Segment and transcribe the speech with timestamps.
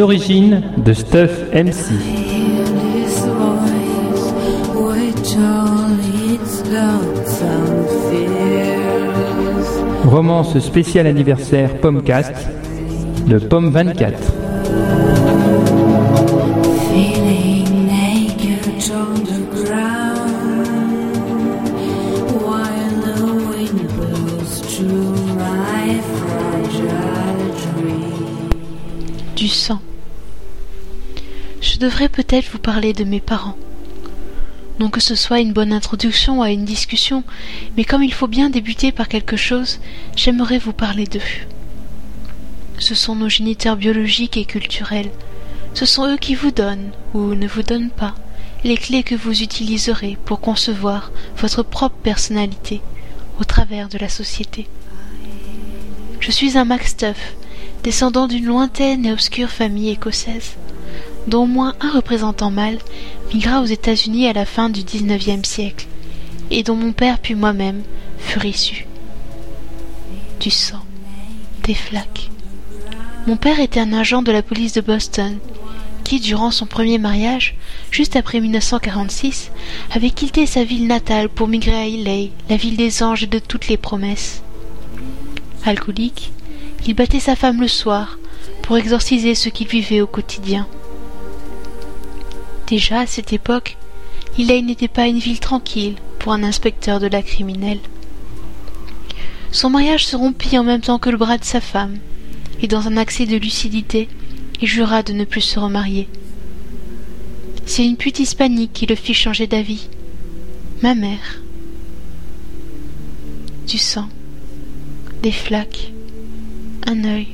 [0.00, 1.92] Origines de Stuff MC.
[10.04, 12.34] Romance spéciale anniversaire Pommecast
[13.26, 15.19] de Pomme 24.
[31.80, 33.56] Devrais peut-être vous parler de mes parents.
[34.78, 37.24] Non que ce soit une bonne introduction à une discussion,
[37.74, 39.80] mais comme il faut bien débuter par quelque chose,
[40.14, 41.20] j'aimerais vous parler d'eux.
[42.78, 45.10] Ce sont nos géniteurs biologiques et culturels.
[45.72, 48.14] Ce sont eux qui vous donnent, ou ne vous donnent pas,
[48.62, 52.82] les clés que vous utiliserez pour concevoir votre propre personnalité
[53.40, 54.68] au travers de la société.
[56.20, 57.34] Je suis un Macstuff,
[57.84, 60.56] descendant d'une lointaine et obscure famille écossaise,
[61.26, 62.78] dont au moins un représentant mâle
[63.32, 65.86] migra aux États-Unis à la fin du XIXe siècle,
[66.50, 67.82] et dont mon père puis moi-même
[68.18, 68.86] furent issus.
[70.40, 70.82] Du sang,
[71.64, 72.30] des flaques.
[73.26, 75.38] Mon père était un agent de la police de Boston,
[76.02, 77.54] qui, durant son premier mariage,
[77.90, 79.52] juste après 1946,
[79.92, 83.38] avait quitté sa ville natale pour migrer à Ilay, la ville des anges et de
[83.38, 84.42] toutes les promesses.
[85.64, 86.32] Alcoolique,
[86.86, 88.18] il battait sa femme le soir
[88.62, 90.66] pour exorciser ce qu'il vivait au quotidien.
[92.70, 93.76] Déjà à cette époque,
[94.38, 97.80] Ilay n'était pas une ville tranquille pour un inspecteur de la criminelle.
[99.50, 101.98] Son mariage se rompit en même temps que le bras de sa femme,
[102.62, 104.08] et dans un accès de lucidité,
[104.62, 106.08] il jura de ne plus se remarier.
[107.66, 109.88] C'est une pute hispanique qui le fit changer d'avis.
[110.80, 111.42] Ma mère.
[113.66, 114.08] Du sang.
[115.24, 115.90] Des flaques.
[116.86, 117.28] Un œil.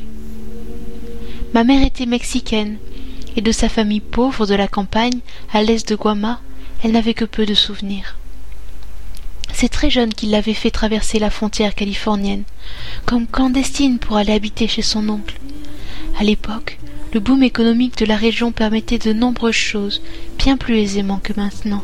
[1.53, 2.79] Ma mère était mexicaine,
[3.37, 5.21] et de sa famille pauvre de la campagne,
[5.53, 6.41] à l'est de Guama,
[6.83, 8.17] elle n'avait que peu de souvenirs.
[9.53, 12.45] C'est très jeune qu'il l'avait fait traverser la frontière californienne,
[13.07, 15.39] comme clandestine pour aller habiter chez son oncle.
[16.19, 16.79] À l'époque,
[17.15, 20.03] le boom économique de la région permettait de nombreuses choses,
[20.39, 21.83] bien plus aisément que maintenant.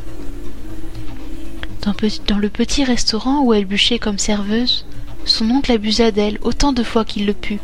[1.82, 1.94] Dans,
[2.26, 4.84] dans le petit restaurant où elle bûchait comme serveuse,
[5.24, 7.60] son oncle abusa d'elle autant de fois qu'il le put,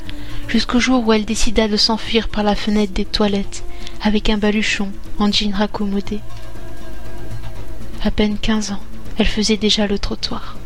[0.48, 3.64] jusqu'au jour où elle décida de s'enfuir par la fenêtre des toilettes,
[4.02, 6.20] avec un baluchon en jean raccommodé.
[8.04, 8.82] À peine quinze ans,
[9.18, 10.56] elle faisait déjà le trottoir,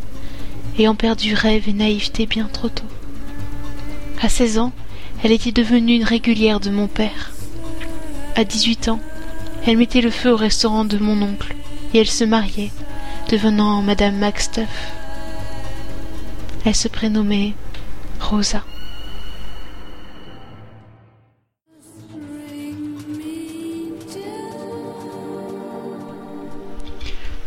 [0.78, 2.84] ayant perdu rêve et naïveté bien trop tôt.
[4.20, 4.72] À seize ans,
[5.24, 7.32] elle était devenue une régulière de mon père.
[8.36, 9.00] À dix-huit ans,
[9.66, 11.54] elle mettait le feu au restaurant de mon oncle,
[11.94, 12.72] et elle se mariait,
[13.30, 14.92] devenant Madame Macstuff.
[16.64, 17.54] Elle se prénommait
[18.20, 18.62] Rosa.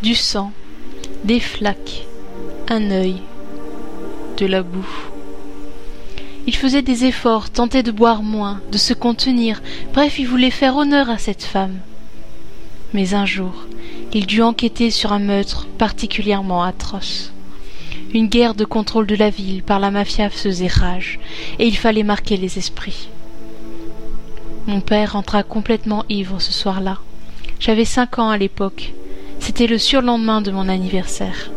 [0.06, 0.52] Du sang,
[1.24, 2.06] des flaques,
[2.68, 3.16] un œil,
[4.36, 4.86] de la boue.
[6.46, 9.60] Il faisait des efforts, tentait de boire moins, de se contenir,
[9.92, 11.80] bref, il voulait faire honneur à cette femme.
[12.94, 13.66] Mais un jour,
[14.12, 17.32] il dut enquêter sur un meurtre particulièrement atroce.
[18.14, 21.18] Une guerre de contrôle de la ville par la mafia faisait rage,
[21.58, 23.08] et il fallait marquer les esprits.
[24.68, 26.98] Mon père rentra complètement ivre ce soir-là.
[27.58, 28.92] J'avais cinq ans à l'époque.
[29.46, 31.52] C'était le surlendemain de mon anniversaire.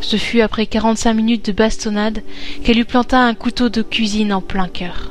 [0.00, 2.22] Ce fut après quarante-cinq minutes de bastonnade
[2.62, 5.10] qu'elle lui planta un couteau de cuisine en plein cœur.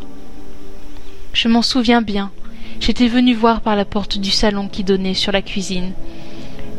[1.33, 2.31] Je m'en souviens bien.
[2.79, 5.91] J'étais venu voir par la porte du salon qui donnait sur la cuisine,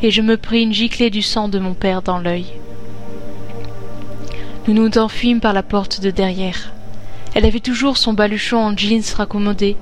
[0.01, 2.47] et je me pris une giclée du sang de mon père dans l'œil.
[4.67, 6.73] Nous nous enfuîmes par la porte de derrière.
[7.35, 9.77] Elle avait toujours son baluchon en jeans raccommodé,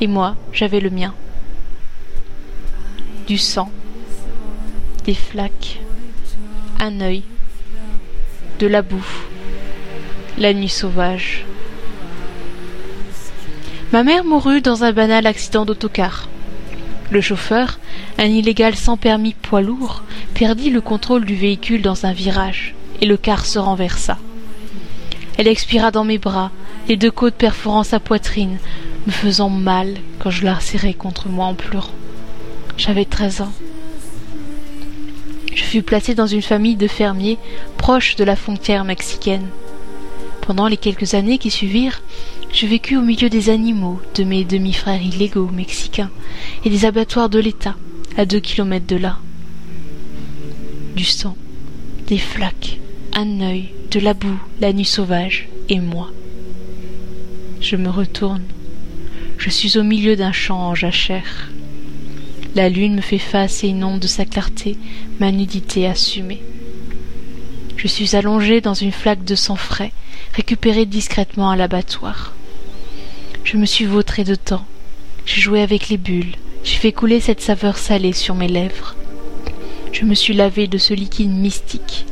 [0.00, 1.14] et moi j'avais le mien.
[3.26, 3.70] Du sang,
[5.06, 5.80] des flaques,
[6.78, 7.22] un œil,
[8.58, 9.06] de la boue,
[10.36, 11.46] la nuit sauvage.
[13.94, 16.28] Ma mère mourut dans un banal accident d'autocar.
[17.10, 17.78] Le chauffeur,
[18.18, 20.02] un illégal sans permis poids lourd,
[20.34, 24.18] perdit le contrôle du véhicule dans un virage, et le car se renversa.
[25.38, 26.50] Elle expira dans mes bras,
[26.88, 28.58] les deux côtes perforant sa poitrine,
[29.06, 31.88] me faisant mal quand je la serrai contre moi en pleurant.
[32.76, 33.52] J'avais treize ans.
[35.54, 37.38] Je fus placé dans une famille de fermiers
[37.78, 39.46] proche de la frontière mexicaine.
[40.40, 42.02] Pendant les quelques années qui suivirent,
[42.52, 46.10] je vécus au milieu des animaux, de mes demi-frères illégaux mexicains,
[46.64, 47.76] et des abattoirs de l'État,
[48.16, 49.18] à deux kilomètres de là.
[50.96, 51.36] Du sang,
[52.06, 52.78] des flaques,
[53.12, 56.10] un œil, de la boue, la nuit sauvage, et moi.
[57.60, 58.42] Je me retourne.
[59.38, 61.50] Je suis au milieu d'un champ en jachère.
[62.54, 64.76] La lune me fait face et inonde de sa clarté
[65.18, 66.40] ma nudité assumée.
[67.76, 69.90] Je suis allongé dans une flaque de sang frais,
[70.34, 72.32] récupérée discrètement à l'abattoir.
[73.42, 74.64] Je me suis vautré de temps.
[75.26, 76.36] J'ai joué avec les bulles.
[76.62, 78.94] J'ai fait couler cette saveur salée sur mes lèvres.
[79.92, 82.06] Je me suis lavé de ce liquide mystique,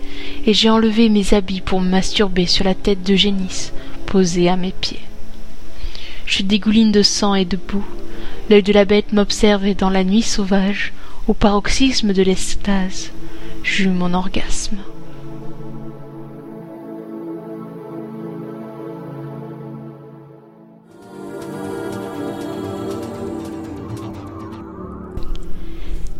[0.44, 3.70] et j'ai enlevé mes habits pour me masturber sur la tête de Génis,
[4.06, 5.00] posée à mes pieds.
[6.26, 7.86] Je dégouline de sang et de boue,
[8.50, 10.92] L'œil de la bête m'observe dans la nuit sauvage,
[11.28, 13.10] au paroxysme de l'extase,
[13.62, 14.76] j'eus mon orgasme.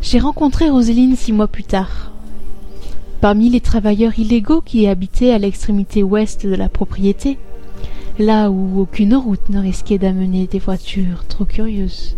[0.01, 2.13] J'ai rencontré Roséline six mois plus tard.
[3.21, 7.39] Parmi les travailleurs illégaux qui habitaient à l'extrémité ouest de la propriété,
[8.19, 12.17] là où aucune route ne risquait d'amener des voitures trop curieuses.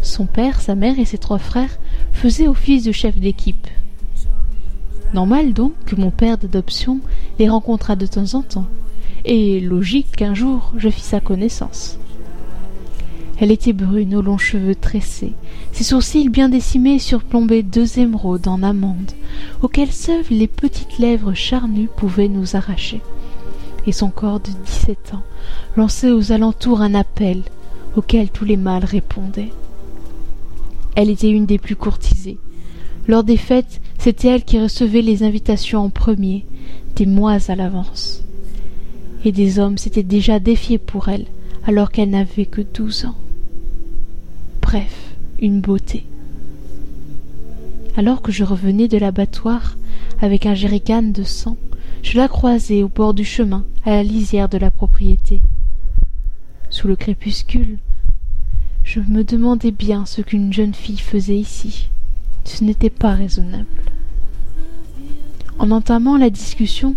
[0.00, 1.78] Son père, sa mère et ses trois frères
[2.12, 3.66] faisaient office de chef d'équipe.
[5.12, 7.00] Normal donc que mon père d'adoption
[7.38, 8.66] les rencontrât de temps en temps,
[9.24, 11.98] et logique qu'un jour je fis sa connaissance.
[13.40, 15.32] Elle était brune aux longs cheveux tressés,
[15.72, 19.12] ses sourcils bien décimés surplombaient deux émeraudes en amande,
[19.62, 23.00] auxquelles seules les petites lèvres charnues pouvaient nous arracher
[23.88, 25.22] et son corps de dix-sept ans
[25.74, 27.40] lançait aux alentours un appel
[27.96, 29.50] auquel tous les mâles répondaient.
[30.94, 32.36] Elle était une des plus courtisées.
[33.06, 36.44] Lors des fêtes, c'était elle qui recevait les invitations en premier,
[36.96, 38.22] des mois à l'avance.
[39.24, 41.24] Et des hommes s'étaient déjà défiés pour elle,
[41.66, 43.16] alors qu'elle n'avait que douze ans.
[44.60, 46.04] Bref, une beauté.
[47.96, 49.78] Alors que je revenais de l'abattoir
[50.20, 51.56] avec un jerrycan de sang,
[52.02, 55.42] je la croisai au bord du chemin, à la lisière de la propriété.
[56.70, 57.78] Sous le crépuscule,
[58.84, 61.90] je me demandais bien ce qu'une jeune fille faisait ici.
[62.44, 63.66] Ce n'était pas raisonnable.
[65.58, 66.94] En entamant la discussion,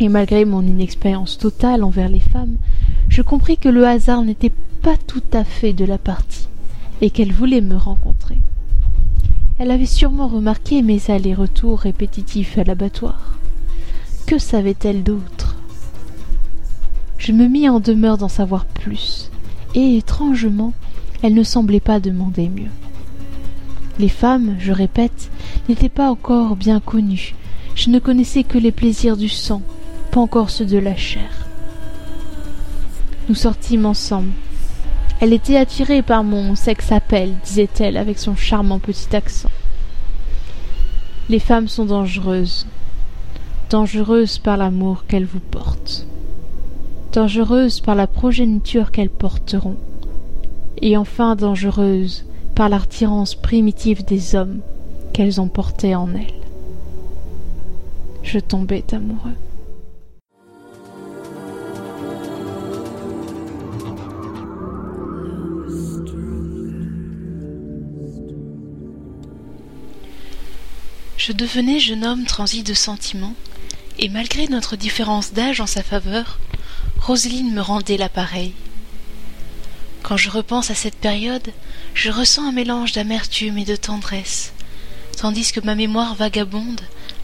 [0.00, 2.56] et malgré mon inexpérience totale envers les femmes,
[3.08, 4.52] je compris que le hasard n'était
[4.82, 6.48] pas tout à fait de la partie,
[7.00, 8.38] et qu'elle voulait me rencontrer.
[9.58, 13.38] Elle avait sûrement remarqué mes allers-retours répétitifs à l'abattoir.
[14.26, 15.56] Que savait-elle d'autre?
[17.18, 19.30] Je me mis en demeure d'en savoir plus,
[19.74, 20.72] et étrangement,
[21.22, 22.70] elle ne semblait pas demander mieux.
[23.98, 25.30] Les femmes, je répète,
[25.68, 27.34] n'étaient pas encore bien connues.
[27.74, 29.60] Je ne connaissais que les plaisirs du sang,
[30.10, 31.30] pas encore ceux de la chair.
[33.28, 34.32] Nous sortîmes ensemble.
[35.20, 39.50] Elle était attirée par mon sexe appel, disait-elle avec son charmant petit accent.
[41.28, 42.66] Les femmes sont dangereuses,
[43.70, 46.06] dangereuse par l'amour qu'elles vous portent,
[47.12, 49.76] dangereuse par la progéniture qu'elles porteront,
[50.80, 52.24] et enfin dangereuse
[52.54, 54.60] par l'attirance primitive des hommes
[55.12, 56.40] qu'elles ont portés en elles.
[58.22, 59.36] Je tombais amoureux.
[71.16, 73.32] Je devenais jeune homme transi de sentiments,
[73.98, 76.38] et malgré notre différence d'âge en sa faveur,
[77.00, 78.52] Roselyne me rendait l'appareil.
[80.02, 81.52] Quand je repense à cette période,
[81.94, 84.52] je ressens un mélange d'amertume et de tendresse,
[85.16, 86.80] tandis que ma mémoire vagabonde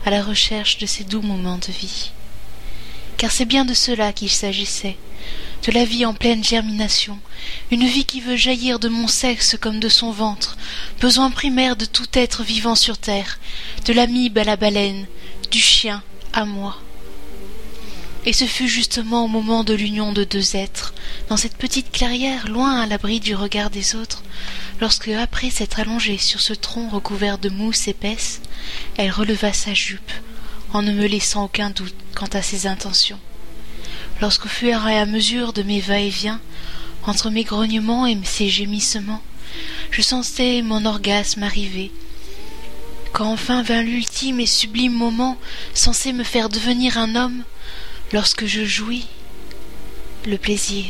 [0.07, 2.12] à la recherche de ces doux moments de vie.
[3.17, 4.97] Car c'est bien de cela qu'il s'agissait,
[5.67, 7.19] de la vie en pleine germination,
[7.71, 10.57] une vie qui veut jaillir de mon sexe comme de son ventre,
[11.00, 13.39] besoin primaire de tout être vivant sur terre,
[13.85, 15.07] de l'amibe à la baleine,
[15.50, 16.76] du chien à moi.
[18.26, 20.92] Et ce fut justement au moment de l'union de deux êtres,
[21.28, 24.22] dans cette petite clairière loin à l'abri du regard des autres,
[24.80, 28.42] lorsque, après s'être allongée sur ce tronc recouvert de mousse épaisse,
[28.99, 30.12] elle releva sa jupe,
[30.75, 33.18] en ne me laissant aucun doute quant à ses intentions.
[34.20, 36.40] Lorsqu'au fur et à mesure de mes va-et-vient,
[37.06, 39.22] entre mes grognements et ses gémissements,
[39.90, 41.90] je sentais mon orgasme arriver,
[43.21, 45.37] quand enfin vint l'ultime et sublime moment
[45.75, 47.43] censé me faire devenir un homme,
[48.15, 49.09] lorsque je jouis,
[50.27, 50.87] le plaisir,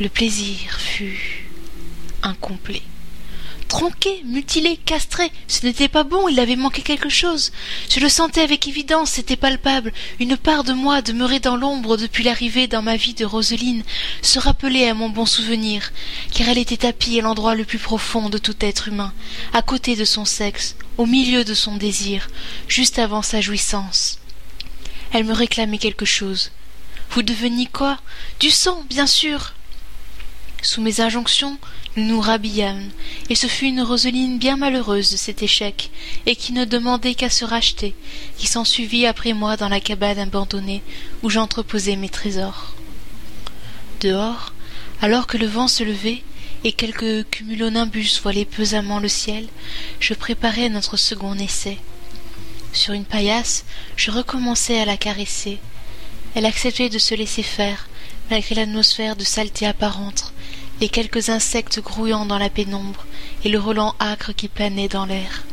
[0.00, 1.46] le plaisir fut
[2.24, 2.82] incomplet.
[3.70, 7.52] Tronqué, mutilé, castré, ce n'était pas bon, il avait manqué quelque chose.
[7.88, 9.92] Je le sentais avec évidence, c'était palpable.
[10.18, 13.84] Une part de moi, demeurée dans l'ombre depuis l'arrivée dans ma vie de Roseline,
[14.22, 15.92] se rappelait à mon bon souvenir,
[16.34, 19.12] car elle était tapie à l'endroit le plus profond de tout être humain,
[19.52, 22.28] à côté de son sexe, au milieu de son désir,
[22.66, 24.18] juste avant sa jouissance.
[25.12, 26.50] Elle me réclamait quelque chose.
[27.12, 28.00] Vous deveniez quoi?
[28.40, 29.54] Du sang, bien sûr.
[30.62, 31.58] Sous mes injonctions,
[31.96, 32.90] nous nous rhabillâmes,
[33.30, 35.90] et ce fut une Roseline bien malheureuse de cet échec,
[36.26, 37.94] et qui ne demandait qu'à se racheter,
[38.36, 40.82] qui s'ensuivit après moi dans la cabane abandonnée
[41.22, 42.74] où j'entreposais mes trésors.
[44.00, 44.52] Dehors,
[45.00, 46.22] alors que le vent se levait,
[46.62, 49.48] et quelques cumulonimbus voilaient pesamment le ciel,
[49.98, 51.78] je préparais notre second essai.
[52.72, 53.64] Sur une paillasse,
[53.96, 55.58] je recommençai à la caresser.
[56.34, 57.88] Elle acceptait de se laisser faire,
[58.30, 60.32] malgré l'atmosphère de saleté apparente,
[60.80, 63.06] les quelques insectes grouillant dans la pénombre
[63.44, 65.44] et le relent âcre qui planait dans l'air.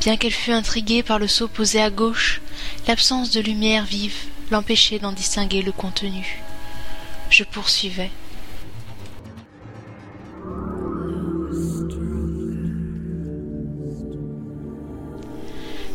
[0.00, 2.40] Bien qu'elle fût intriguée par le seau posé à gauche,
[2.86, 4.16] l'absence de lumière vive
[4.50, 6.42] l'empêchait d'en distinguer le contenu.
[7.30, 8.10] Je poursuivais.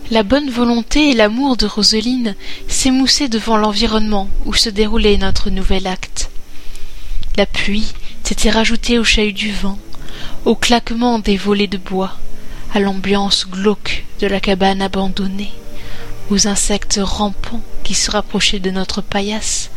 [0.09, 2.35] La bonne volonté et l'amour de Roseline
[2.69, 6.29] s'émoussaient devant l'environnement où se déroulait notre nouvel acte.
[7.35, 7.91] La pluie
[8.23, 9.77] s'était rajoutée au chahut du vent,
[10.45, 12.15] au claquement des volets de bois,
[12.73, 15.51] à l'ambiance glauque de la cabane abandonnée,
[16.29, 19.71] aux insectes rampants qui se rapprochaient de notre paillasse,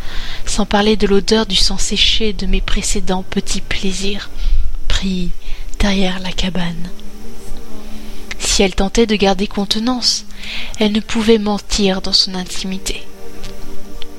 [0.46, 4.30] sans parler de l'odeur du sang séché de mes précédents petits plaisirs
[4.86, 5.30] pris
[5.80, 6.88] derrière la cabane.
[8.40, 10.24] Si elle tentait de garder contenance,
[10.78, 13.02] elle ne pouvait mentir dans son intimité.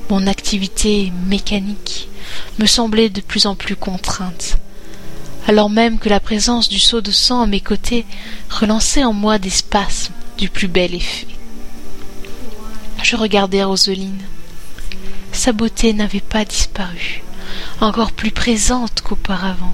[0.09, 2.07] Mon activité mécanique
[2.59, 4.57] me semblait de plus en plus contrainte,
[5.47, 8.05] alors même que la présence du seau de sang à mes côtés
[8.49, 11.27] relançait en moi des spasmes du plus bel effet.
[13.03, 14.21] Je regardais Roseline.
[15.33, 17.23] Sa beauté n'avait pas disparu,
[17.79, 19.73] encore plus présente qu'auparavant,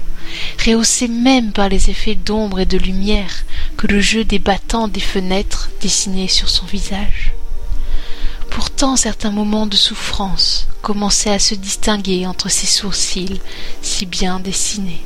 [0.64, 3.44] rehaussée même par les effets d'ombre et de lumière
[3.78, 7.32] que le jeu des battants des fenêtres dessinait sur son visage.
[8.50, 13.40] Pourtant certains moments de souffrance commençaient à se distinguer entre ses sourcils
[13.80, 15.00] si bien dessinés,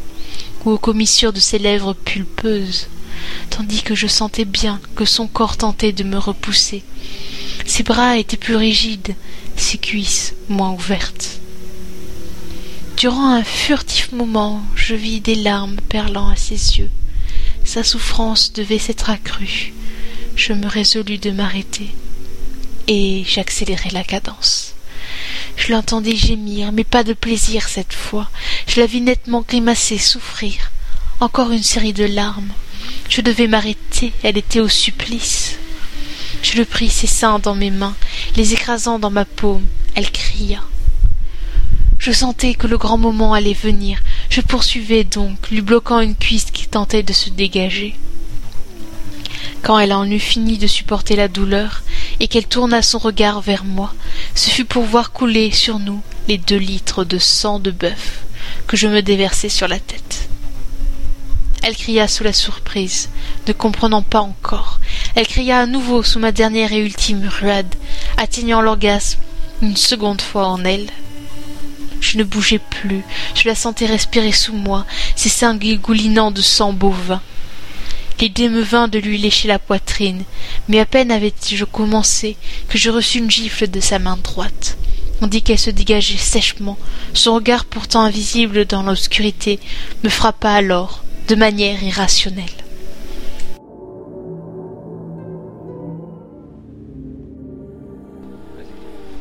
[0.64, 2.86] ou aux commissures de ses lèvres pulpeuses,
[3.50, 6.82] tandis que je sentais bien que son corps tentait de me repousser.
[7.66, 9.14] Ses bras étaient plus rigides,
[9.54, 11.40] ses cuisses moins ouvertes.
[12.96, 16.90] Durant un furtif moment, je vis des larmes perlant à ses yeux.
[17.72, 19.72] Sa souffrance devait s'être accrue.
[20.36, 21.88] Je me résolus de m'arrêter
[22.86, 24.74] et j'accélérai la cadence.
[25.56, 28.28] Je l'entendais gémir, mais pas de plaisir cette fois.
[28.66, 30.70] Je la vis nettement grimacer, souffrir.
[31.20, 32.52] Encore une série de larmes.
[33.08, 35.56] Je devais m'arrêter, elle était au supplice.
[36.42, 37.96] Je le pris ses seins dans mes mains,
[38.36, 39.64] les écrasant dans ma paume.
[39.94, 40.62] Elle cria.
[41.98, 44.02] Je sentais que le grand moment allait venir.
[44.32, 47.94] Je poursuivais donc, lui bloquant une cuisse qui tentait de se dégager.
[49.60, 51.82] Quand elle en eut fini de supporter la douleur,
[52.18, 53.92] et qu'elle tourna son regard vers moi,
[54.34, 58.22] ce fut pour voir couler sur nous les deux litres de sang de bœuf
[58.66, 60.30] que je me déversai sur la tête.
[61.62, 63.10] Elle cria sous la surprise,
[63.46, 64.80] ne comprenant pas encore.
[65.14, 67.74] Elle cria à nouveau sous ma dernière et ultime ruade,
[68.16, 69.20] atteignant l'orgasme
[69.60, 70.88] une seconde fois en elle.
[72.02, 73.02] Je ne bougeais plus,
[73.34, 74.84] je la sentais respirer sous moi,
[75.16, 77.22] ses seins goulinant de sang bovin.
[78.20, 80.24] L'idée me vint de lui lécher la poitrine,
[80.68, 82.36] mais à peine avais-je commencé
[82.68, 84.76] que je reçus une gifle de sa main droite.
[85.22, 86.76] On dit qu'elle se dégageait sèchement.
[87.14, 89.60] Son regard pourtant invisible dans l'obscurité
[90.02, 92.44] me frappa alors, de manière irrationnelle.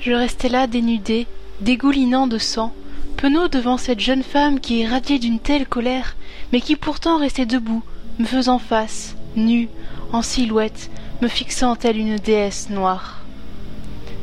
[0.02, 1.28] Je restai là dénudé,
[1.62, 2.74] dégoulinant de sang,
[3.18, 6.16] penaud devant cette jeune femme qui irradiait d'une telle colère,
[6.52, 7.84] mais qui pourtant restait debout,
[8.20, 9.70] me faisant face, nue,
[10.12, 10.90] en silhouette,
[11.22, 13.22] me fixant telle une déesse noire.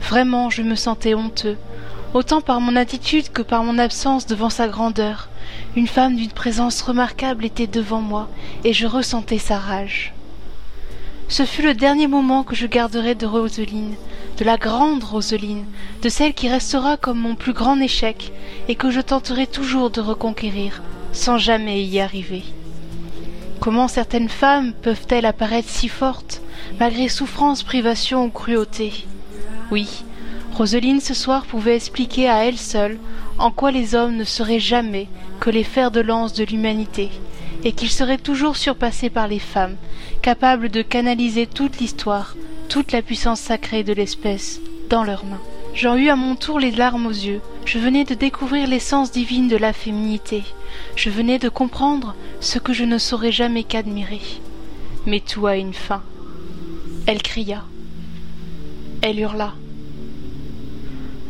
[0.03, 1.57] Vraiment, je me sentais honteux,
[2.13, 5.29] autant par mon attitude que par mon absence devant sa grandeur.
[5.77, 8.29] Une femme d'une présence remarquable était devant moi,
[8.65, 10.13] et je ressentais sa rage.
[11.31, 13.95] Ce fut le dernier moment que je garderai de Roseline,
[14.39, 15.67] de la grande Roseline,
[16.01, 18.33] de celle qui restera comme mon plus grand échec,
[18.67, 20.83] et que je tenterai toujours de reconquérir,
[21.13, 22.45] sans jamais y arriver.
[23.61, 26.41] Comment certaines femmes peuvent-elles apparaître si fortes,
[26.81, 28.93] malgré souffrance, privation ou cruauté
[29.71, 30.05] Oui,
[30.55, 32.99] Roseline ce soir pouvait expliquer à elle seule
[33.39, 35.09] en quoi les hommes ne seraient jamais
[35.41, 37.11] que les fers de lance de l'humanité,
[37.65, 39.77] et qu'ils seraient toujours surpassés par les femmes,
[40.23, 42.37] capables de canaliser toute l'histoire,
[42.69, 44.61] toute la puissance sacrée de l'espèce,
[44.91, 45.41] dans leurs mains.
[45.75, 47.41] J'en eus à mon tour les larmes aux yeux.
[47.65, 50.43] Je venais de découvrir l'essence divine de la féminité.
[50.97, 54.21] Je venais de comprendre ce que je ne saurais jamais qu'admirer.
[55.07, 56.03] Mais tout a une fin.
[57.07, 57.65] Elle cria.
[59.03, 59.55] Elle hurla.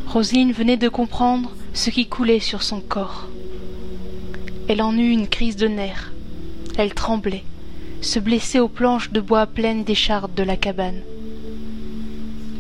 [0.07, 3.27] Roselyne venait de comprendre ce qui coulait sur son corps.
[4.69, 6.13] Elle en eut une crise de nerfs.
[6.79, 7.43] Elle tremblait,
[8.03, 11.01] se blessait aux planches de bois pleines d'échardes de la cabane.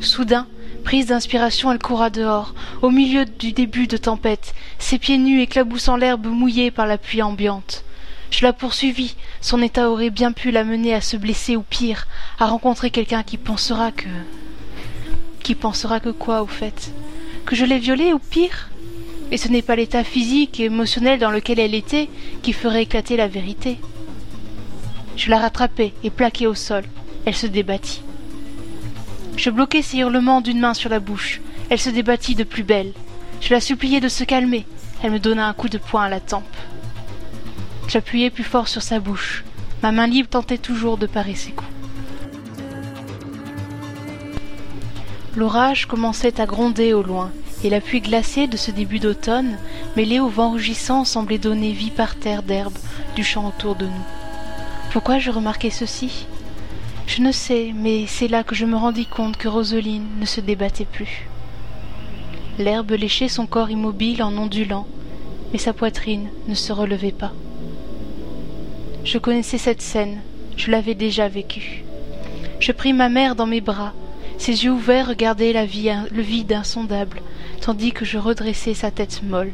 [0.00, 0.48] Soudain,
[0.82, 5.96] prise d'inspiration, elle coura dehors, au milieu du début de tempête, ses pieds nus éclaboussant
[5.96, 7.84] l'herbe mouillée par la pluie ambiante.
[8.32, 12.08] Je la poursuivis, son état aurait bien pu la mener à se blesser ou pire,
[12.40, 14.08] à rencontrer quelqu'un qui pensera que.
[15.44, 16.90] Qui pensera que quoi, au fait?
[17.46, 18.68] Que je l'ai violée ou pire?
[19.30, 22.08] Et ce n'est pas l'état physique et émotionnel dans lequel elle était
[22.42, 23.78] qui ferait éclater la vérité.
[25.18, 26.84] Je la rattrapai et plaquai au sol.
[27.26, 28.02] Elle se débattit.
[29.36, 31.40] Je bloquai ses hurlements d'une main sur la bouche.
[31.70, 32.92] Elle se débattit de plus belle.
[33.40, 34.64] Je la suppliai de se calmer.
[35.02, 36.44] Elle me donna un coup de poing à la tempe.
[37.88, 39.44] J'appuyai plus fort sur sa bouche.
[39.82, 41.70] Ma main libre tentait toujours de parer ses coups.
[45.36, 47.30] L'orage commençait à gronder au loin,
[47.64, 49.56] et la pluie glacée de ce début d'automne,
[49.96, 52.76] mêlée au vent rugissant, semblait donner vie par terre d'herbe
[53.16, 54.06] du champ autour de nous.
[54.90, 56.26] Pourquoi je remarquais ceci
[57.06, 60.40] Je ne sais, mais c'est là que je me rendis compte que Roseline ne se
[60.40, 61.28] débattait plus.
[62.58, 64.86] L'herbe léchait son corps immobile en ondulant,
[65.52, 67.32] mais sa poitrine ne se relevait pas.
[69.04, 70.20] Je connaissais cette scène,
[70.56, 71.84] je l'avais déjà vécue.
[72.58, 73.92] Je pris ma mère dans mes bras,
[74.38, 77.20] ses yeux ouverts regardaient le vide insondable,
[77.60, 79.52] tandis que je redressais sa tête molle.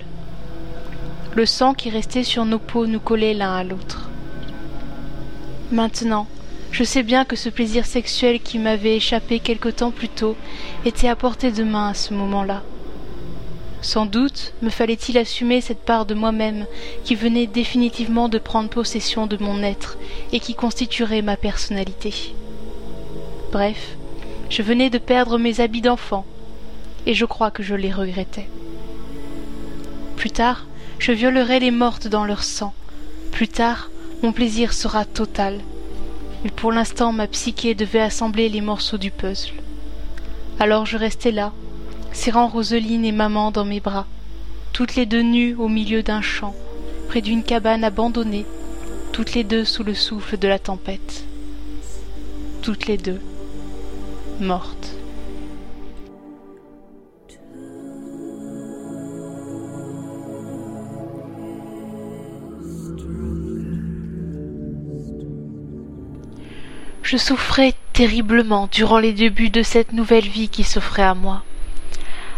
[1.35, 4.03] Le sang qui restait sur nos peaux nous collait l'un à l'autre.
[5.73, 6.26] Maintenant,
[6.73, 10.37] je sais bien que ce plaisir sexuel qui m'avait échappé quelque temps plus tôt
[10.85, 12.62] était à portée de main à ce moment-là.
[13.80, 16.66] Sans doute me fallait-il assumer cette part de moi-même
[17.04, 19.99] qui venait définitivement de prendre possession de mon être
[20.33, 22.35] et qui constituerait ma personnalité.
[23.52, 23.97] Bref,
[24.50, 26.25] je venais de perdre mes habits d'enfant,
[27.06, 28.49] et je crois que je les regrettais.
[30.17, 30.67] Plus tard,
[30.99, 32.73] je violerai les mortes dans leur sang.
[33.32, 33.91] Plus tard,
[34.25, 35.60] mon plaisir sera total.
[36.43, 39.52] Mais pour l'instant, ma psyché devait assembler les morceaux du puzzle.
[40.58, 41.52] Alors je restai là,
[42.10, 44.06] serrant Roseline et maman dans mes bras,
[44.73, 46.54] toutes les deux nues au milieu d'un champ,
[47.08, 48.47] près d'une cabane abandonnée,
[49.13, 51.26] toutes les deux sous le souffle de la tempête.
[52.63, 53.21] Toutes les deux
[54.41, 55.03] mortes.
[67.04, 71.45] Je souffrais terriblement durant les débuts de cette nouvelle vie qui s'offrait à moi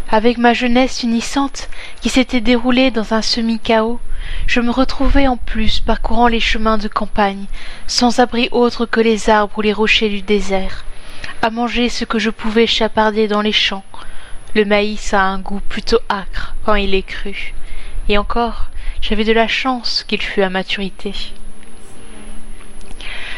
[0.09, 1.69] avec ma jeunesse unissante
[2.01, 4.01] qui s'était déroulée dans un semi-chaos,
[4.47, 7.47] je me retrouvais en plus parcourant les chemins de campagne,
[7.87, 10.85] sans abri autre que les arbres ou les rochers du désert,
[11.43, 13.85] à manger ce que je pouvais chaparder dans les champs.
[14.55, 17.55] Le maïs a un goût plutôt âcre quand il est cru,
[18.09, 18.69] et encore
[19.01, 21.13] j'avais de la chance qu'il fût à maturité.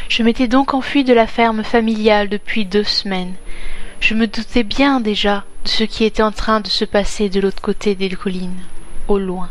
[0.09, 3.35] Je m'étais donc enfui de la ferme familiale depuis deux semaines.
[4.01, 7.61] Je me doutais bien déjà ce qui était en train de se passer de l'autre
[7.61, 8.63] côté des collines,
[9.07, 9.51] au loin.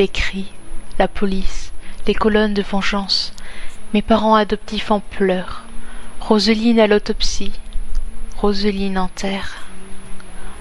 [0.00, 0.50] Les cris,
[0.98, 1.72] la police,
[2.08, 3.34] les colonnes de vengeance,
[3.94, 5.62] mes parents adoptifs en pleurs,
[6.20, 7.52] Roseline à l'autopsie,
[8.38, 9.64] Roseline en terre,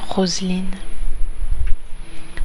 [0.09, 0.69] Roseline.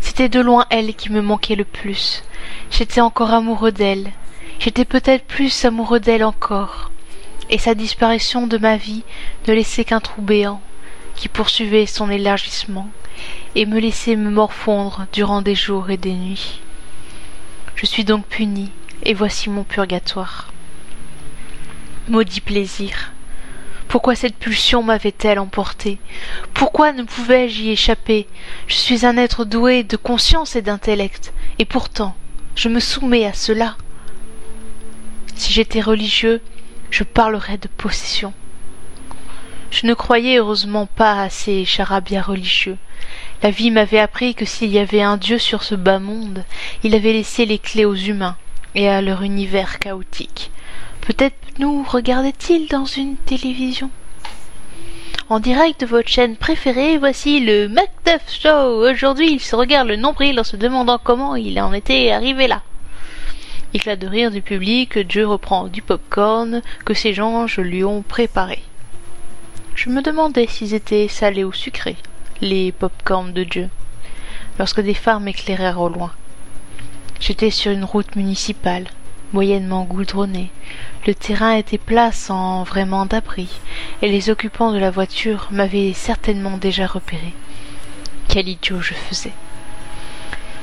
[0.00, 2.24] C'était de loin elle qui me manquait le plus.
[2.70, 4.12] J'étais encore amoureux d'elle.
[4.58, 6.90] J'étais peut-être plus amoureux d'elle encore.
[7.50, 9.04] Et sa disparition de ma vie
[9.46, 10.60] ne laissait qu'un trou béant,
[11.14, 12.88] qui poursuivait son élargissement
[13.54, 16.60] et me laissait me morfondre durant des jours et des nuits.
[17.74, 18.70] Je suis donc puni,
[19.02, 20.52] et voici mon purgatoire.
[22.08, 23.12] Maudit plaisir.
[23.88, 25.98] Pourquoi cette pulsion m'avait-elle emporté
[26.54, 28.26] Pourquoi ne pouvais-je y échapper?
[28.66, 32.16] Je suis un être doué de conscience et d'intellect, et pourtant
[32.54, 33.76] je me soumets à cela.
[35.36, 36.40] Si j'étais religieux,
[36.90, 38.32] je parlerais de possession.
[39.70, 42.78] Je ne croyais heureusement pas à ces charabia religieux.
[43.42, 46.42] La vie m'avait appris que s'il y avait un Dieu sur ce bas monde,
[46.82, 48.36] il avait laissé les clés aux humains
[48.74, 50.50] et à leur univers chaotique.
[51.02, 53.90] Peut-être nous regardait-il dans une télévision.
[55.28, 58.88] En direct de votre chaîne préférée, voici le Macduff Show.
[58.90, 62.62] Aujourd'hui, il se regarde le nombril en se demandant comment il en était arrivé là.
[63.76, 68.62] Éclat de rire du public, Dieu reprend du pop-corn que ses anges lui ont préparé.
[69.74, 71.98] Je me demandais s'ils étaient salés ou sucrés,
[72.40, 73.68] les pop-corns de Dieu,
[74.58, 76.10] lorsque des phares m'éclairèrent au loin.
[77.20, 78.86] J'étais sur une route municipale,
[79.34, 80.50] moyennement goudronnée.
[81.06, 83.50] Le terrain était plat sans vraiment d'abri,
[84.00, 87.34] et les occupants de la voiture m'avaient certainement déjà repéré.
[88.28, 89.34] Quel idiot je faisais.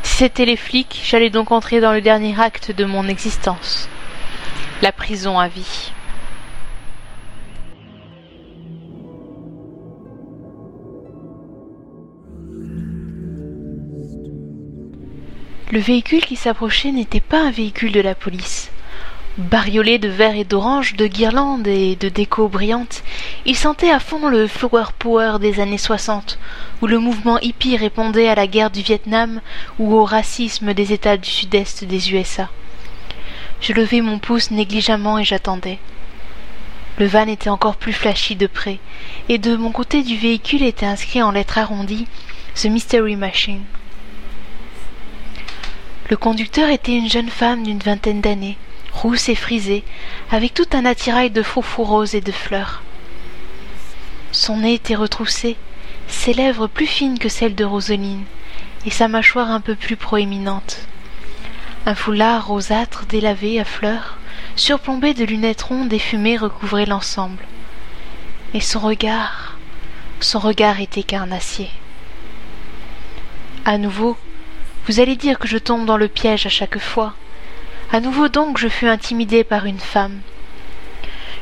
[0.03, 3.89] Si c'étaient les flics, j'allais donc entrer dans le dernier acte de mon existence.
[4.81, 5.91] La prison à vie.
[15.71, 18.72] Le véhicule qui s'approchait n'était pas un véhicule de la police.
[19.39, 23.01] Bariolé de vert et d'orange, de guirlandes et de déco brillantes,
[23.47, 26.37] il sentait à fond le flower power des années soixante,
[26.83, 29.41] où le mouvement hippie répondait à la guerre du Vietnam
[29.79, 32.47] ou au racisme des États du sud-est des USA.
[33.59, 35.79] Je levai mon pouce négligemment et j'attendais.
[36.99, 38.77] Le van était encore plus flashy de près,
[39.29, 42.05] et de mon côté du véhicule était inscrit en lettres arrondies
[42.53, 43.63] The Mystery Machine.
[46.11, 48.57] Le conducteur était une jeune femme d'une vingtaine d'années,
[48.93, 49.83] rousse et frisée,
[50.31, 52.81] avec tout un attirail de froufrous roses et de fleurs.
[54.31, 55.57] Son nez était retroussé,
[56.07, 58.23] ses lèvres plus fines que celles de Roseline,
[58.85, 60.87] et sa mâchoire un peu plus proéminente.
[61.85, 64.17] Un foulard rosâtre délavé à fleurs,
[64.55, 67.43] surplombé de lunettes rondes et fumées recouvrait l'ensemble.
[68.53, 69.57] Et son regard,
[70.19, 71.69] son regard était carnassier.
[73.65, 74.17] À nouveau,
[74.87, 77.13] vous allez dire que je tombe dans le piège à chaque fois.
[77.93, 80.21] À nouveau donc je fus intimidé par une femme.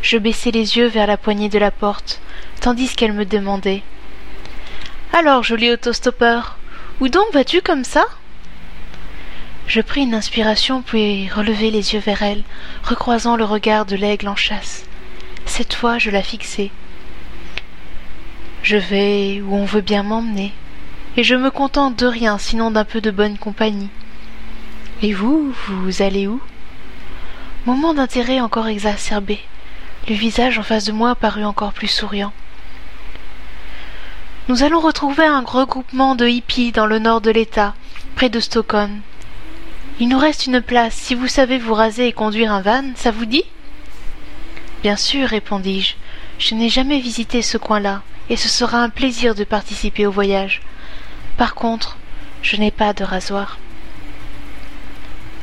[0.01, 2.19] Je baissai les yeux vers la poignée de la porte,
[2.59, 3.83] tandis qu'elle me demandait.
[5.13, 6.57] Alors, joli autostoppeur,
[6.99, 8.03] où donc vas-tu comme ça?
[9.65, 12.43] Je pris une inspiration puis relevai les yeux vers elle,
[12.83, 14.83] recroisant le regard de l'aigle en chasse.
[15.45, 16.69] Cette fois je la fixai.
[18.61, 20.51] Je vais où on veut bien m'emmener,
[21.15, 23.89] et je me contente de rien sinon d'un peu de bonne compagnie.
[25.03, 26.39] Et vous, vous allez où?
[27.65, 29.39] Moment d'intérêt encore exacerbé.
[30.07, 32.31] Le visage en face de moi parut encore plus souriant.
[34.47, 37.73] Nous allons retrouver un regroupement de hippies dans le nord de l'État,
[38.15, 39.01] près de Stockholm.
[39.99, 40.93] Il nous reste une place.
[40.93, 43.45] Si vous savez vous raser et conduire un van, ça vous dit?
[44.83, 45.95] Bien sûr, répondis-je.
[46.37, 50.61] Je n'ai jamais visité ce coin-là, et ce sera un plaisir de participer au voyage.
[51.37, 51.97] Par contre,
[52.41, 53.57] je n'ai pas de rasoir.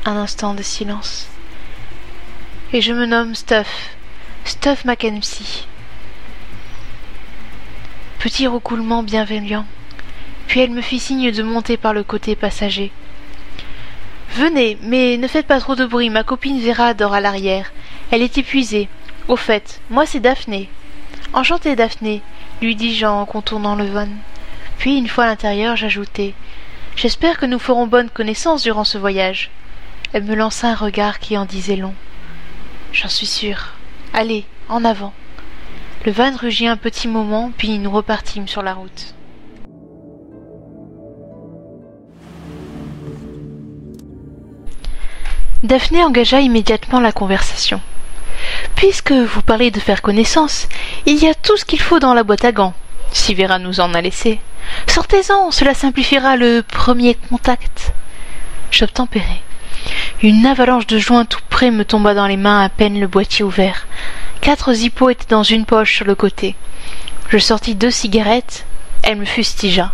[0.09, 1.29] Un instant de silence.
[2.73, 3.91] Et je me nomme Stuff,
[4.47, 5.67] Stuff Mackenzie.
[8.19, 9.67] Petit roucoulement bienveillant.
[10.47, 12.91] Puis elle me fit signe de monter par le côté passager.
[14.31, 17.71] Venez, mais ne faites pas trop de bruit, ma copine Vera dort à l'arrière.
[18.11, 18.89] Elle est épuisée.
[19.29, 20.71] Au fait, moi c'est Daphné.
[21.35, 22.23] Enchantée Daphné,
[22.63, 24.09] lui dis-je en contournant le van.
[24.79, 26.35] Puis, une fois à l'intérieur, j'ajoutai
[26.97, 29.51] J'espère que nous ferons bonne connaissance durant ce voyage.
[30.13, 31.95] Elle me lança un regard qui en disait long.
[32.93, 33.75] J'en suis sûre.
[34.15, 35.13] Allez, en avant.
[36.07, 39.15] Le van rugit un petit moment, puis nous repartîmes sur la route.
[45.63, 47.81] Daphné engagea immédiatement la conversation.
[48.77, 50.69] Puisque vous parlez de faire connaissance,
[51.05, 52.75] il y a tout ce qu'il faut dans la boîte à gants,
[53.11, 54.41] si Vera nous en a laissé.
[54.87, 57.93] Sortez-en, cela simplifiera le premier contact.
[58.71, 59.43] J'obtempérai.
[60.21, 63.45] Une avalanche de joints tout près me tomba dans les mains à peine le boîtier
[63.45, 63.87] ouvert.
[64.41, 66.57] Quatre zippos étaient dans une poche sur le côté.
[67.29, 68.67] Je sortis deux cigarettes.
[69.05, 69.93] Elle me fustigea.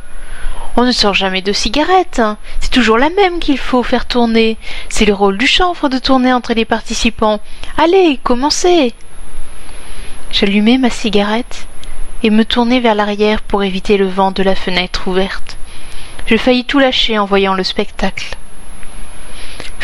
[0.79, 2.21] On ne sort jamais de cigarettes.
[2.21, 2.39] Hein.
[2.61, 4.57] C'est toujours la même qu'il faut faire tourner.
[4.89, 7.39] C'est le rôle du chanvre de tourner entre les participants.
[7.77, 8.95] Allez, commencez.
[10.33, 11.67] J'allumai ma cigarette
[12.23, 15.59] et me tournai vers l'arrière pour éviter le vent de la fenêtre ouverte.
[16.25, 18.39] Je faillis tout lâcher en voyant le spectacle.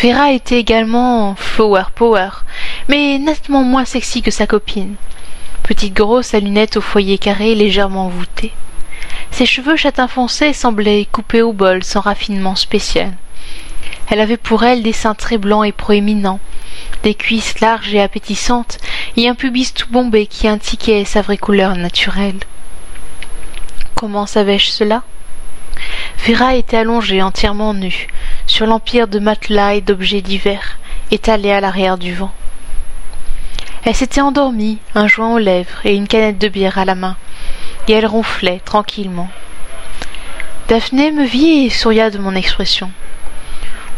[0.03, 2.31] Vera était également flower power,
[2.89, 4.95] mais nettement moins sexy que sa copine.
[5.63, 8.53] Petite grosse à lunettes au foyer carré légèrement voûté.
[9.31, 13.13] Ses cheveux châtain foncé semblaient coupés au bol sans raffinement spécial.
[14.09, 16.41] Elle avait pour elle des seins très blancs et proéminents,
[17.03, 18.79] des cuisses larges et appétissantes,
[19.19, 22.41] et un pubis tout bombé qui indiquait sa vraie couleur naturelle.
[23.95, 25.03] Comment savais-je cela?
[26.27, 28.09] Vera était allongée entièrement nue,
[28.47, 30.79] sur l'empire de matelas et d'objets divers,
[31.11, 32.33] étalés à l'arrière du vent.
[33.85, 37.17] Elle s'était endormie, un joint aux lèvres et une canette de bière à la main,
[37.89, 39.29] et elle ronflait tranquillement.
[40.69, 42.91] Daphné me vit et souria de mon expression.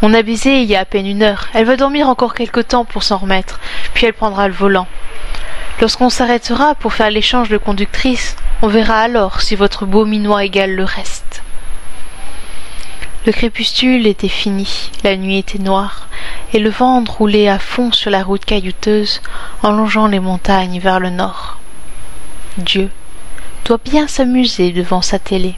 [0.05, 1.47] On a baisé il y a à peine une heure.
[1.53, 3.59] Elle va dormir encore quelque temps pour s'en remettre,
[3.93, 4.87] puis elle prendra le volant.
[5.81, 10.75] Lorsqu'on s'arrêtera pour faire l'échange de conductrice, on verra alors si votre beau minois égale
[10.75, 11.32] le reste.
[13.25, 16.09] Le crépuscule était fini, la nuit était noire,
[16.51, 19.21] et le vent roulait à fond sur la route caillouteuse
[19.61, 21.57] en longeant les montagnes vers le nord.
[22.57, 22.89] Dieu
[23.63, 25.55] doit bien s'amuser devant sa télé.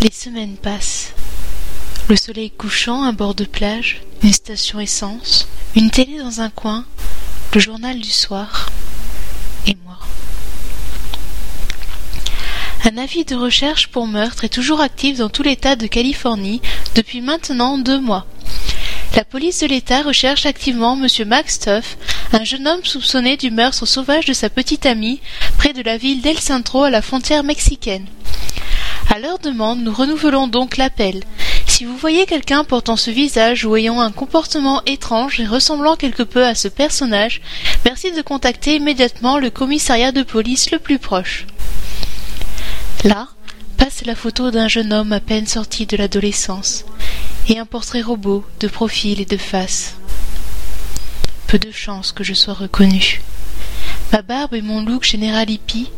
[0.00, 1.14] Les semaines passent.
[2.08, 5.46] Le soleil couchant, un bord de plage, une station essence,
[5.76, 6.84] une télé dans un coin,
[7.54, 8.68] le journal du soir,
[9.68, 9.98] et moi.
[12.84, 16.60] Un avis de recherche pour meurtre est toujours actif dans tout l'État de Californie
[16.96, 18.26] depuis maintenant deux mois.
[19.14, 21.28] La police de l'État recherche activement M.
[21.28, 21.96] Max Tuff,
[22.32, 25.20] un jeune homme soupçonné du meurtre sauvage de sa petite amie
[25.58, 28.06] près de la ville d'El Centro à la frontière mexicaine.
[29.14, 31.22] À leur demande, nous renouvelons donc l'appel.
[31.68, 36.24] Si vous voyez quelqu'un portant ce visage ou ayant un comportement étrange et ressemblant quelque
[36.24, 37.42] peu à ce personnage,
[37.84, 41.46] merci de contacter immédiatement le commissariat de police le plus proche.
[43.04, 43.28] Là
[43.78, 46.84] passe la photo d'un jeune homme à peine sorti de l'adolescence
[47.48, 49.96] et un portrait robot de profil et de face.
[51.48, 53.20] Peu de chance que je sois reconnu.
[54.12, 55.90] Ma barbe et mon look général hippie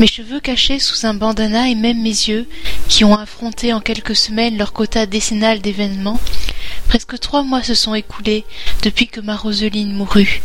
[0.00, 2.48] mes cheveux cachés sous un bandana et même mes yeux,
[2.88, 6.18] qui ont affronté en quelques semaines leur quota décennal d'événements,
[6.88, 8.46] presque trois mois se sont écoulés
[8.82, 10.40] depuis que ma Roseline mourut,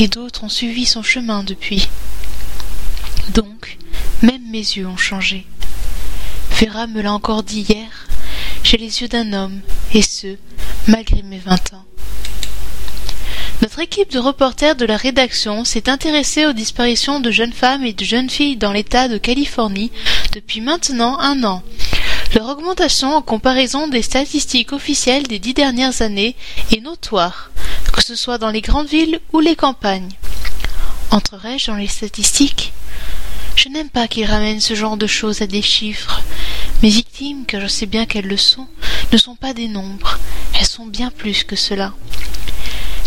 [0.00, 1.88] et d'autres ont suivi son chemin depuis.
[3.34, 3.78] Donc,
[4.22, 5.46] même mes yeux ont changé.
[6.52, 8.06] Vera me l'a encore dit hier,
[8.62, 9.60] j'ai les yeux d'un homme,
[9.92, 10.36] et ce,
[10.86, 11.84] malgré mes vingt ans.
[13.62, 17.94] Notre équipe de reporters de la rédaction s'est intéressée aux disparitions de jeunes femmes et
[17.94, 19.90] de jeunes filles dans l'État de Californie
[20.32, 21.62] depuis maintenant un an.
[22.34, 26.36] Leur augmentation en comparaison des statistiques officielles des dix dernières années
[26.70, 27.50] est notoire,
[27.92, 30.12] que ce soit dans les grandes villes ou les campagnes.
[31.10, 32.72] Entrerai-je dans les statistiques?
[33.56, 36.20] Je n'aime pas qu'ils ramènent ce genre de choses à des chiffres.
[36.82, 38.68] Mes victimes, car je sais bien qu'elles le sont,
[39.12, 40.18] ne sont pas des nombres,
[40.58, 41.94] elles sont bien plus que cela.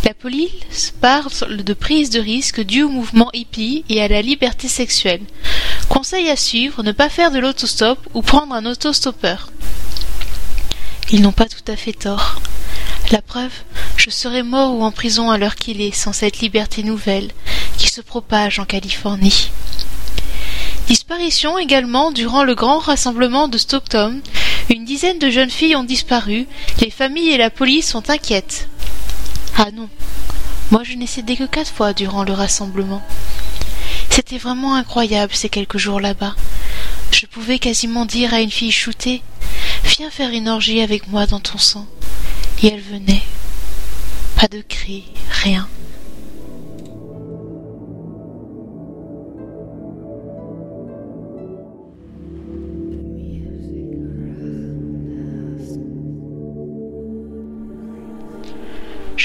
[0.04, 4.68] La police parle de prise de risque due au mouvement hippie et à la liberté
[4.68, 5.22] sexuelle.
[5.88, 9.52] Conseil à suivre, ne pas faire de l'autostop ou prendre un autostoppeur.
[11.12, 12.42] Ils n'ont pas tout à fait tort.
[13.12, 13.54] La preuve,
[13.98, 17.30] je serais mort ou en prison à l'heure qu'il est sans cette liberté nouvelle
[17.78, 19.52] qui se propage en Californie.
[20.90, 24.22] Disparition également durant le grand rassemblement de Stockton.
[24.72, 26.48] Une dizaine de jeunes filles ont disparu,
[26.82, 28.68] les familles et la police sont inquiètes.
[29.56, 29.88] Ah non,
[30.72, 33.04] moi je n'ai cédé que quatre fois durant le rassemblement.
[34.10, 36.36] C'était vraiment incroyable ces quelques jours là-bas.
[37.12, 39.22] Je pouvais quasiment dire à une fille shootée
[39.84, 41.86] Viens faire une orgie avec moi dans ton sang.
[42.64, 43.22] Et elle venait.
[44.36, 45.68] Pas de cris, rien.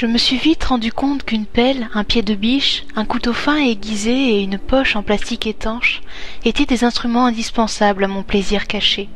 [0.05, 3.57] Je me suis vite rendu compte qu'une pelle, un pied de biche, un couteau fin
[3.57, 6.03] et aiguisé et une poche en plastique étanche
[6.45, 9.09] étaient des instruments indispensables à mon plaisir caché.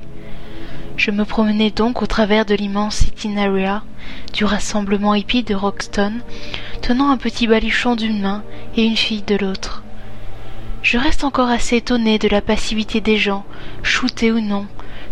[0.96, 3.84] Je me promenais donc au travers de l'immense itinéraire
[4.32, 6.22] du rassemblement hippie de Roxton,
[6.80, 8.42] tenant un petit baluchon d'une main
[8.74, 9.82] et une fille de l'autre.
[10.80, 13.44] Je reste encore assez étonné de la passivité des gens,
[13.82, 14.66] shootés ou non,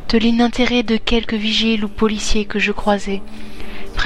[0.09, 3.21] de l'inintérêt de quelques vigiles ou policiers que je croisais,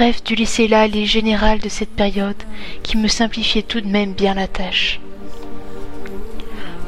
[0.01, 2.41] bref du laisser là les générales de cette période
[2.81, 4.99] qui me simplifiait tout de même bien la tâche.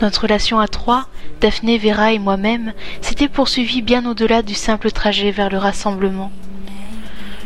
[0.01, 1.05] Notre relation à trois,
[1.39, 6.31] Daphné, Vera et moi-même, s'était poursuivie bien au-delà du simple trajet vers le rassemblement.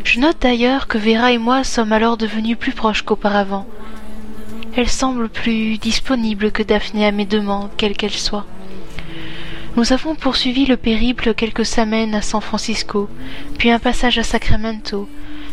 [0.04, 3.66] Je note d'ailleurs que Vera et moi sommes alors devenus plus proches qu'auparavant.
[4.74, 8.46] Elle semble plus disponible que Daphné à mes demandes, quelles qu'elles soient.
[9.76, 13.10] Nous avons poursuivi le périple quelques semaines à San Francisco,
[13.58, 15.06] puis un passage à Sacramento,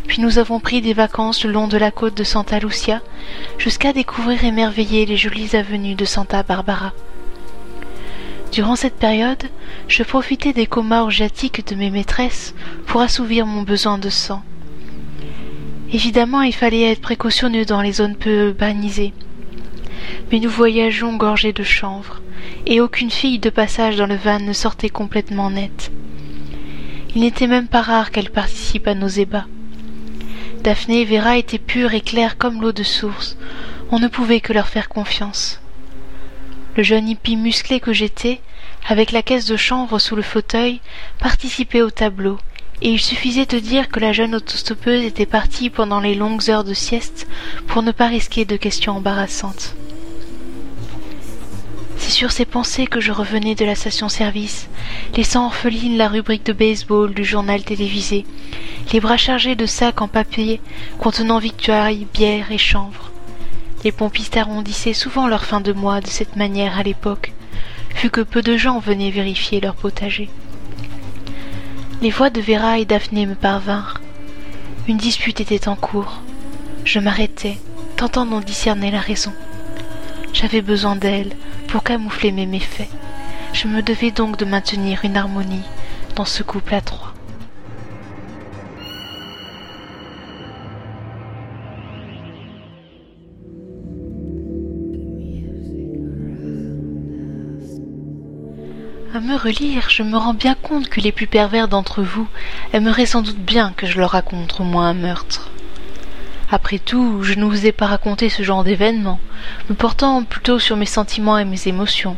[0.06, 3.00] puis nous avons pris des vacances le long de la côte de Santa Lucia,
[3.58, 6.92] jusqu'à découvrir émerveiller les jolies avenues de Santa Barbara.
[8.52, 9.42] Durant cette période,
[9.88, 12.54] je profitais des comas orgiatiques de mes maîtresses
[12.86, 14.42] pour assouvir mon besoin de sang.
[15.92, 19.12] Évidemment, il fallait être précautionneux dans les zones peu urbanisées.
[20.30, 22.22] Mais nous voyageons gorgés de chanvre,
[22.66, 25.90] et aucune fille de passage dans le van ne sortait complètement nette.
[27.14, 29.46] Il n'était même pas rare qu'elle participe à nos ébats.
[30.66, 33.36] Daphné et Vera étaient pures et claires comme l'eau de source.
[33.92, 35.60] On ne pouvait que leur faire confiance.
[36.76, 38.40] Le jeune hippie musclé que j'étais,
[38.88, 40.80] avec la caisse de chanvre sous le fauteuil,
[41.20, 42.38] participait au tableau,
[42.82, 46.64] et il suffisait de dire que la jeune autostoppeuse était partie pendant les longues heures
[46.64, 47.28] de sieste
[47.68, 49.76] pour ne pas risquer de questions embarrassantes.
[51.98, 54.68] C'est sur ces pensées que je revenais de la station-service,
[55.16, 58.24] laissant orpheline la rubrique de baseball du journal télévisé,
[58.92, 60.60] les bras chargés de sacs en papier
[60.98, 63.10] contenant victoires, bière et chanvre.
[63.84, 67.32] Les pompistes arrondissaient souvent leur fin de mois de cette manière à l'époque,
[68.02, 70.28] vu que peu de gens venaient vérifier leur potager.
[72.02, 74.00] Les voix de Vera et Daphné me parvinrent.
[74.86, 76.20] Une dispute était en cours.
[76.84, 77.58] Je m'arrêtai,
[77.96, 79.32] tentant d'en discerner la raison.
[80.38, 81.30] J'avais besoin d'elle
[81.66, 82.90] pour camoufler mes méfaits.
[83.54, 85.64] Je me devais donc de maintenir une harmonie
[86.14, 87.14] dans ce couple à trois.
[99.14, 102.28] À me relire, je me rends bien compte que les plus pervers d'entre vous
[102.74, 105.50] aimeraient sans doute bien que je leur raconte au moins un meurtre.
[106.48, 109.18] Après tout, je ne vous ai pas raconté ce genre d'événement,
[109.68, 112.16] me portant plutôt sur mes sentiments et mes émotions.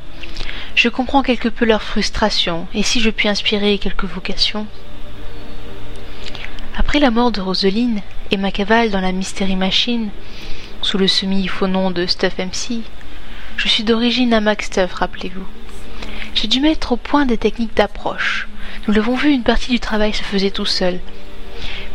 [0.75, 4.67] Je comprends quelque peu leur frustration, et si je puis inspirer quelques vocations.
[6.77, 10.11] Après la mort de Roseline et ma cavale dans la Mystery Machine,
[10.83, 12.83] sous le semi-faux nom de Stuff MC,
[13.57, 15.47] je suis d'origine à Max Stuff, rappelez-vous.
[16.35, 18.47] J'ai dû mettre au point des techniques d'approche.
[18.87, 21.01] Nous l'avons vu, une partie du travail se faisait tout seul.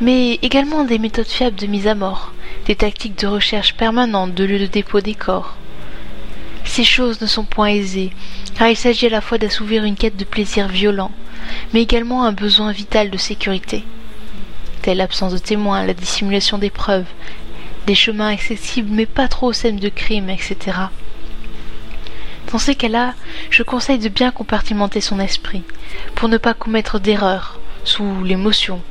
[0.02, 2.34] Mais également des méthodes fiables de mise à mort,
[2.66, 5.56] des tactiques de recherche permanente de lieu de dépôt des corps.
[6.66, 8.12] Ces choses ne sont point aisées,
[8.58, 11.12] car il s'agit à la fois d'assouvir une quête de plaisir violent,
[11.74, 13.84] mais également un besoin vital de sécurité.
[14.82, 17.06] Telle l'absence de témoins, la dissimulation des preuves,
[17.86, 20.78] des chemins accessibles mais pas trop scènes de crime, etc.
[22.52, 23.14] Dans ces cas-là,
[23.50, 25.64] je conseille de bien compartimenter son esprit,
[26.16, 28.82] pour ne pas commettre d'erreurs, sous l'émotion,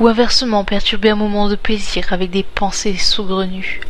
[0.00, 3.80] ou inversement perturber un moment de plaisir avec des pensées saugrenues.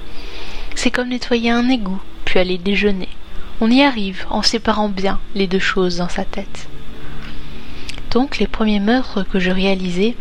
[0.75, 3.09] C'est comme nettoyer un égout, puis aller déjeuner.
[3.61, 6.69] On y arrive en séparant bien les deux choses dans sa tête.
[8.11, 10.17] Donc les premiers meurtres que je réalisais,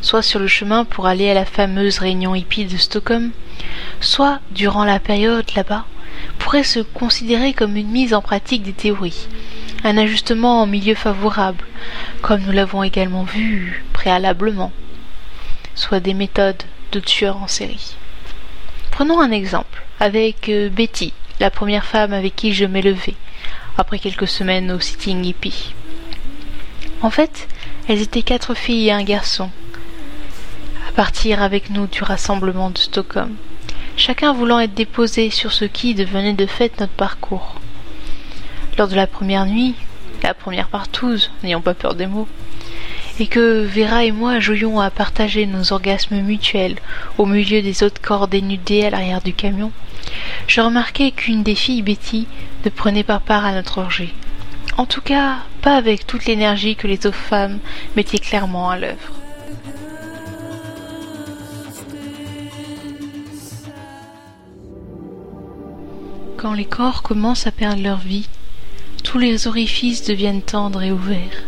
[0.00, 3.30] soit sur le chemin pour aller à la fameuse réunion hippie de Stockholm,
[4.00, 5.84] soit durant la période là-bas,
[6.38, 9.28] pourrait se considérer comme une mise en pratique des théories,
[9.84, 11.64] un ajustement en milieu favorable,
[12.22, 14.72] comme nous l'avons également vu préalablement,
[15.74, 17.96] soit des méthodes de tueurs en série.
[18.90, 23.14] Prenons un exemple avec euh, Betty, la première femme avec qui je m'élevais,
[23.76, 25.74] après quelques semaines au sitting hippie.
[27.02, 27.48] En fait,
[27.88, 29.50] elles étaient quatre filles et un garçon,
[30.88, 33.36] à partir avec nous du rassemblement de Stockholm
[33.96, 37.56] chacun voulant être déposé sur ce qui devenait de fait notre parcours.
[38.78, 39.74] Lors de la première nuit,
[40.22, 42.28] la première partouze, n'ayant pas peur des mots,
[43.18, 46.76] et que Vera et moi jouions à partager nos orgasmes mutuels
[47.16, 49.72] au milieu des autres corps dénudés à l'arrière du camion,
[50.46, 52.28] je remarquai qu'une des filles, Betty,
[52.64, 54.12] ne prenait pas part à notre orgie.
[54.76, 57.58] En tout cas, pas avec toute l'énergie que les autres femmes
[57.96, 59.15] mettaient clairement à l'œuvre.
[66.46, 68.28] Quand les corps commencent à perdre leur vie,
[69.02, 71.42] tous les orifices deviennent tendres et ouverts,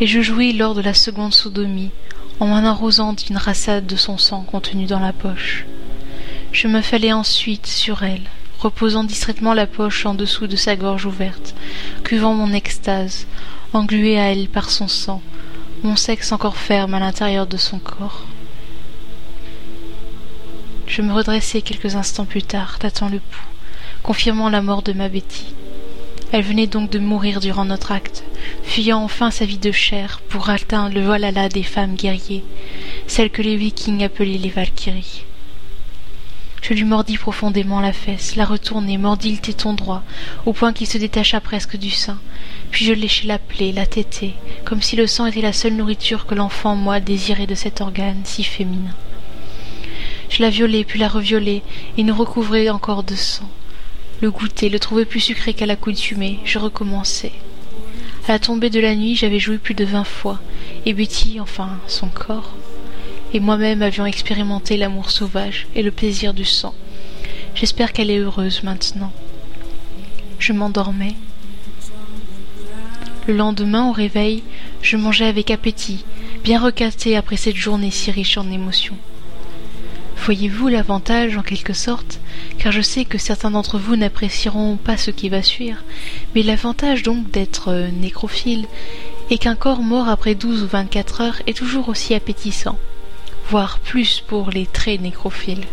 [0.00, 1.92] et je jouis lors de la seconde sodomie
[2.40, 5.64] en m'en arrosant d'une rassade de son sang contenu dans la poche.
[6.50, 8.24] Je me fallais ensuite sur elle,
[8.58, 11.54] reposant distraitement la poche en dessous de sa gorge ouverte,
[12.02, 13.28] cuvant mon extase,
[13.74, 15.22] englué à elle par son sang,
[15.84, 18.24] mon sexe encore ferme à l'intérieur de son corps.
[20.88, 23.55] Je me redressai quelques instants plus tard, tâtant le pouls
[24.06, 25.46] confirmant la mort de ma Betty.
[26.30, 28.22] Elle venait donc de mourir durant notre acte,
[28.62, 32.44] fuyant enfin sa vie de chair pour atteindre le Valhalla des femmes guerriers,
[33.08, 35.24] celles que les vikings appelaient les Valkyries.
[36.62, 40.04] Je lui mordis profondément la fesse, la retournai, mordis le téton droit,
[40.46, 42.20] au point qu'il se détacha presque du sein,
[42.70, 46.26] puis je léchai la plaie, la tétai, comme si le sang était la seule nourriture
[46.26, 48.94] que l'enfant moi désirait de cet organe si féminin.
[50.30, 51.62] Je la violai, puis la reviolai,
[51.98, 53.50] et nous recouvrai encore de sang
[54.20, 57.32] le goûter, le trouver plus sucré qu'à l'accoutumée, je recommençai.
[58.28, 60.40] À la tombée de la nuit, j'avais joui plus de vingt fois,
[60.84, 62.54] et Betty, enfin son corps,
[63.32, 66.74] et moi-même avions expérimenté l'amour sauvage et le plaisir du sang.
[67.54, 69.12] J'espère qu'elle est heureuse maintenant.
[70.38, 71.14] Je m'endormais.
[73.26, 74.42] Le lendemain, au réveil,
[74.82, 76.04] je mangeais avec appétit,
[76.44, 78.96] bien recaté après cette journée si riche en émotions.
[80.24, 82.18] Voyez-vous l'avantage en quelque sorte,
[82.58, 85.78] car je sais que certains d'entre vous n'apprécieront pas ce qui va suivre,
[86.34, 88.66] mais l'avantage donc d'être euh, nécrophile
[89.30, 92.76] est qu'un corps mort après douze ou vingt-quatre heures est toujours aussi appétissant,
[93.50, 95.64] voire plus pour les très nécrophiles.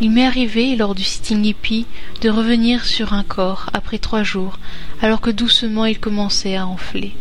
[0.00, 1.86] Il m'est arrivé, lors du sitting hippie,
[2.22, 4.58] de revenir sur un corps après trois jours,
[5.02, 7.12] alors que doucement il commençait à enfler.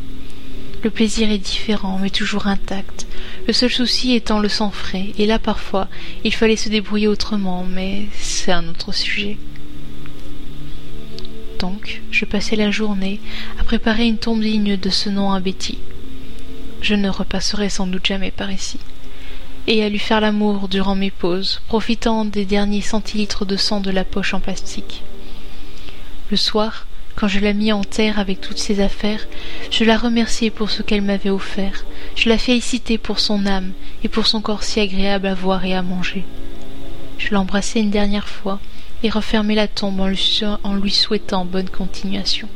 [0.81, 3.05] Le plaisir est différent, mais toujours intact,
[3.47, 5.89] le seul souci étant le sang frais, et là parfois
[6.23, 9.37] il fallait se débrouiller autrement, mais c'est un autre sujet.
[11.59, 13.19] Donc, je passai la journée
[13.59, 15.77] à préparer une tombe digne de ce nom à Betty.
[16.81, 18.79] je ne repasserai sans doute jamais par ici,
[19.67, 23.91] et à lui faire l'amour durant mes pauses, profitant des derniers centilitres de sang de
[23.91, 25.03] la poche en plastique.
[26.31, 26.87] Le soir,
[27.19, 29.27] quand je la mis en terre avec toutes ses affaires,
[29.71, 31.83] je la remerciai pour ce qu'elle m'avait offert,
[32.15, 33.73] je la félicitai pour son âme
[34.05, 36.23] et pour son corps si agréable à voir et à manger.
[37.17, 38.61] Je l'embrassai une dernière fois
[39.03, 42.47] et refermai la tombe en lui, souhaitant bonne continuation.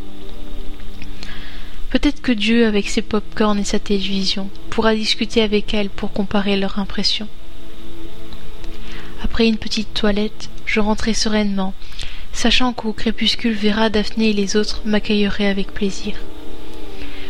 [1.89, 6.55] Peut-être que Dieu, avec ses pop-corn et sa télévision, pourra discuter avec elle pour comparer
[6.55, 7.27] leurs impressions.
[9.21, 11.73] Après une petite toilette, je rentrai sereinement
[12.33, 16.15] sachant qu'au crépuscule Vera, Daphné et les autres m'accueilleraient avec plaisir.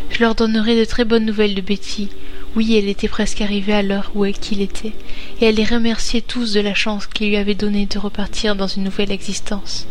[0.10, 2.10] Je leur donnerai de très bonnes nouvelles de Betty.
[2.56, 4.94] Oui, elle était presque arrivée à l'heure où qu'il était,
[5.42, 8.68] et elle les remerciait tous de la chance qu'il lui avait donnée de repartir dans
[8.68, 9.88] une nouvelle existence.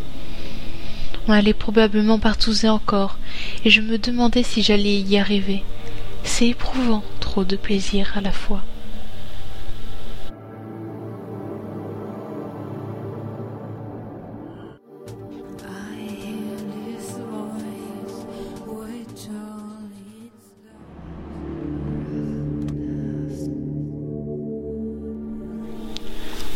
[1.28, 3.18] On allait probablement partouzer encore,
[3.64, 5.62] et je me demandais si j'allais y arriver.
[6.24, 8.62] C'est éprouvant, trop de plaisir à la fois.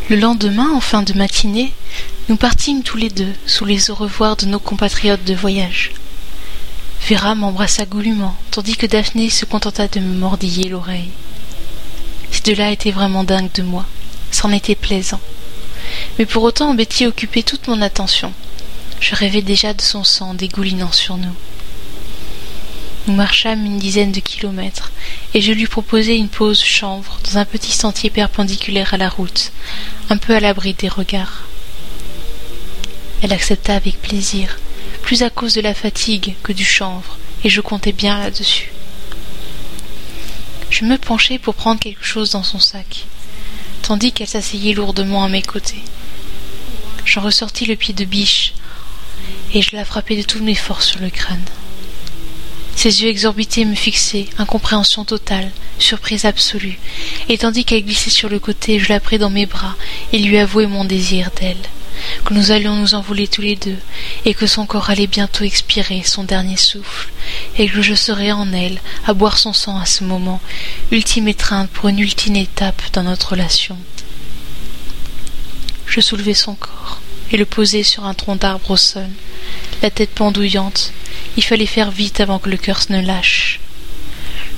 [0.08, 1.72] Le lendemain, en fin de matinée,
[2.28, 5.90] nous partîmes tous les deux sous les au revoir de nos compatriotes de voyage.
[7.08, 11.10] Vera m'embrassa goulûment, tandis que Daphné se contenta de me mordiller l'oreille.
[12.30, 13.84] Ces deux-là étaient vraiment dingues de moi.
[14.30, 15.20] C'en était plaisant.
[16.20, 18.32] Mais pour autant, Betty occupait toute mon attention.
[19.00, 21.34] Je rêvais déjà de son sang dégoulinant sur nous.
[23.06, 24.90] Nous marchâmes une dizaine de kilomètres,
[25.32, 29.52] et je lui proposai une pause chanvre dans un petit sentier perpendiculaire à la route,
[30.10, 31.44] un peu à l'abri des regards.
[33.22, 34.58] Elle accepta avec plaisir,
[35.02, 38.72] plus à cause de la fatigue que du chanvre, et je comptais bien là-dessus.
[40.68, 43.06] Je me penchai pour prendre quelque chose dans son sac,
[43.82, 45.84] tandis qu'elle s'asseyait lourdement à mes côtés.
[47.04, 48.52] J'en ressortis le pied de biche,
[49.54, 51.44] et je la frappai de toutes mes forces sur le crâne.
[52.76, 56.78] Ses yeux exorbités me fixaient, incompréhension totale, surprise absolue,
[57.30, 59.74] et tandis qu'elle glissait sur le côté, je la pris dans mes bras
[60.12, 61.56] et lui avouai mon désir d'elle,
[62.26, 63.78] que nous allions nous envoler tous les deux,
[64.26, 67.08] et que son corps allait bientôt expirer son dernier souffle,
[67.56, 70.42] et que je serais en elle, à boire son sang à ce moment,
[70.92, 73.78] ultime étreinte pour une ultime étape dans notre relation.
[75.86, 77.00] Je soulevai son corps
[77.32, 79.08] et le posai sur un tronc d'arbre au sol,
[79.82, 80.92] la tête pendouillante,
[81.36, 83.60] il fallait faire vite avant que le cœur ne lâche.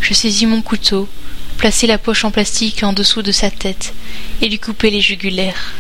[0.01, 1.09] Je saisis mon couteau,
[1.57, 3.95] plaçai la poche en plastique en dessous de sa tête
[4.41, 5.75] et lui coupai les jugulaires.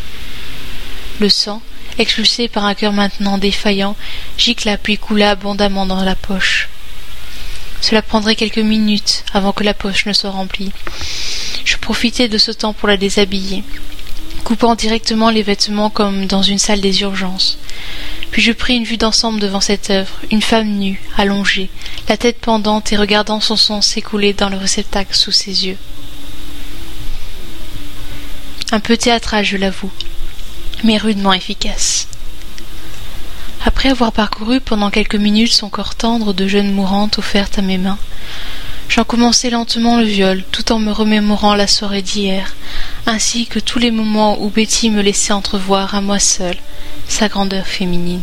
[1.20, 1.62] Le sang,
[1.98, 3.96] expulsé par un cœur maintenant défaillant,
[4.36, 6.68] gicla puis coula abondamment dans la poche.
[7.80, 10.72] Cela prendrait quelques minutes avant que la poche ne soit remplie.
[11.64, 13.62] Je profitai de ce temps pour la déshabiller,
[14.44, 17.58] coupant directement les vêtements comme dans une salle des urgences.
[18.30, 21.70] Puis je pris une vue d'ensemble devant cette œuvre, une femme nue, allongée,
[22.08, 25.78] la tête pendante et regardant son sang s'écouler dans le réceptacle sous ses yeux.
[28.70, 29.92] Un peu théâtral, je l'avoue,
[30.84, 32.06] mais rudement efficace.
[33.64, 37.78] Après avoir parcouru pendant quelques minutes son corps tendre de jeune mourante offerte à mes
[37.78, 37.98] mains,
[38.88, 42.54] j'en commençai lentement le viol, tout en me remémorant la soirée d'hier,
[43.06, 46.56] ainsi que tous les moments où Betty me laissait entrevoir à moi seule
[47.06, 48.22] sa grandeur féminine.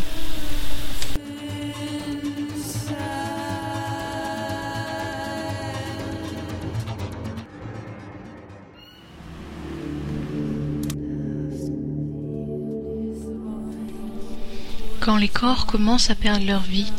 [15.06, 16.92] Quand les corps commencent à perdre leur vie,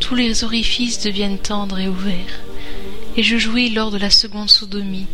[0.00, 2.40] tous les orifices deviennent tendres et ouverts,
[3.16, 5.06] et je jouis lors de la seconde sodomie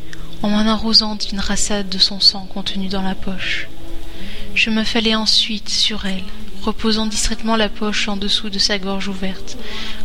[0.42, 3.68] en m'en arrosant d'une rassade de son sang contenu dans la poche.
[4.55, 6.22] Je me fallais ensuite sur elle,
[6.62, 9.57] reposant distraitement la poche en dessous de sa gorge ouverte,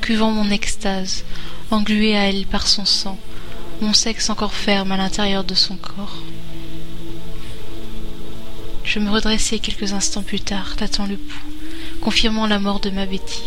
[0.02, 1.24] cuvant mon extase,
[1.72, 3.20] englué à elle par son sang,
[3.82, 6.18] mon sexe encore ferme à l'intérieur de son corps.
[8.84, 11.52] Je me redressai quelques instants plus tard, tâtant le pouls,
[12.02, 13.44] confirmant la mort de ma Betty.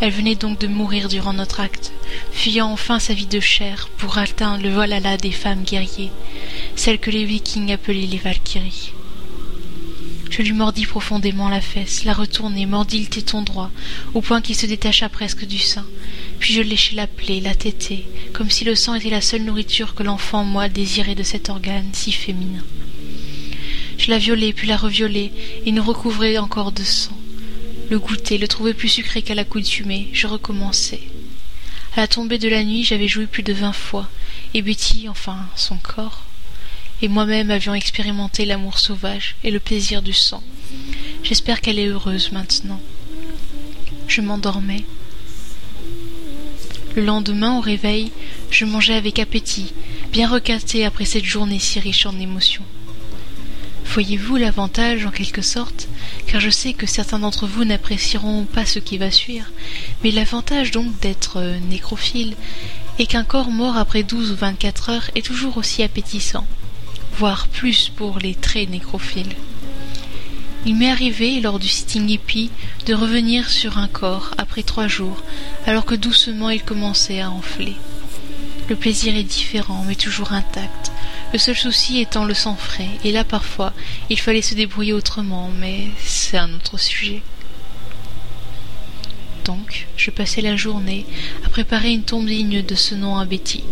[0.00, 1.92] Elle venait donc de mourir durant notre acte,
[2.32, 6.10] fuyant enfin sa vie de chair pour atteindre le Valhalla des femmes guerriers,
[6.74, 8.92] celles que les vikings appelaient les Valkyries.
[10.30, 13.70] Je lui mordis profondément la fesse, la retournai, mordis le téton droit,
[14.14, 15.84] au point qu'il se détacha presque du sein.
[16.38, 19.94] Puis je léchai la plaie, la tétai, comme si le sang était la seule nourriture
[19.94, 22.62] que l'enfant, moi, désirait de cet organe si féminin.
[23.98, 25.30] Je la violai, puis la reviolai,
[25.66, 27.19] et nous recouvrai encore de sang.
[27.90, 31.00] Le goûter, le trouver plus sucré qu'à l'accoutumée, je recommençai.
[31.96, 34.08] À la tombée de la nuit, j'avais joué plus de vingt fois,
[34.54, 36.22] et Betty, enfin son corps,
[37.02, 40.40] et moi-même avions expérimenté l'amour sauvage et le plaisir du sang.
[41.24, 42.80] J'espère qu'elle est heureuse maintenant.
[44.06, 44.84] Je m'endormais.
[46.94, 48.12] Le lendemain, au réveil,
[48.52, 49.72] je mangeais avec appétit,
[50.12, 52.64] bien recaté après cette journée si riche en émotions.
[53.86, 55.88] Voyez-vous l'avantage, en quelque sorte,
[56.26, 59.46] car je sais que certains d'entre vous n'apprécieront pas ce qui va suivre,
[60.04, 62.36] mais l'avantage donc d'être euh, nécrophile
[63.00, 66.46] est qu'un corps mort après douze ou vingt-quatre heures est toujours aussi appétissant,
[67.16, 69.34] voire plus pour les très nécrophiles.
[70.66, 72.50] Il m'est arrivé, lors du sitting hippie,
[72.86, 75.22] de revenir sur un corps après trois jours,
[75.66, 77.74] alors que doucement il commençait à enfler.
[78.68, 80.92] Le plaisir est différent, mais toujours intact.
[81.32, 83.72] Le seul souci étant le sang frais, et là parfois
[84.08, 87.22] il fallait se débrouiller autrement, mais c'est un autre sujet.
[89.44, 91.06] Donc, je passai la journée
[91.46, 93.64] à préparer une tombe digne de ce nom à Betty.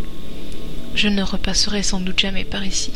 [0.94, 2.92] Je ne repasserai sans doute jamais par ici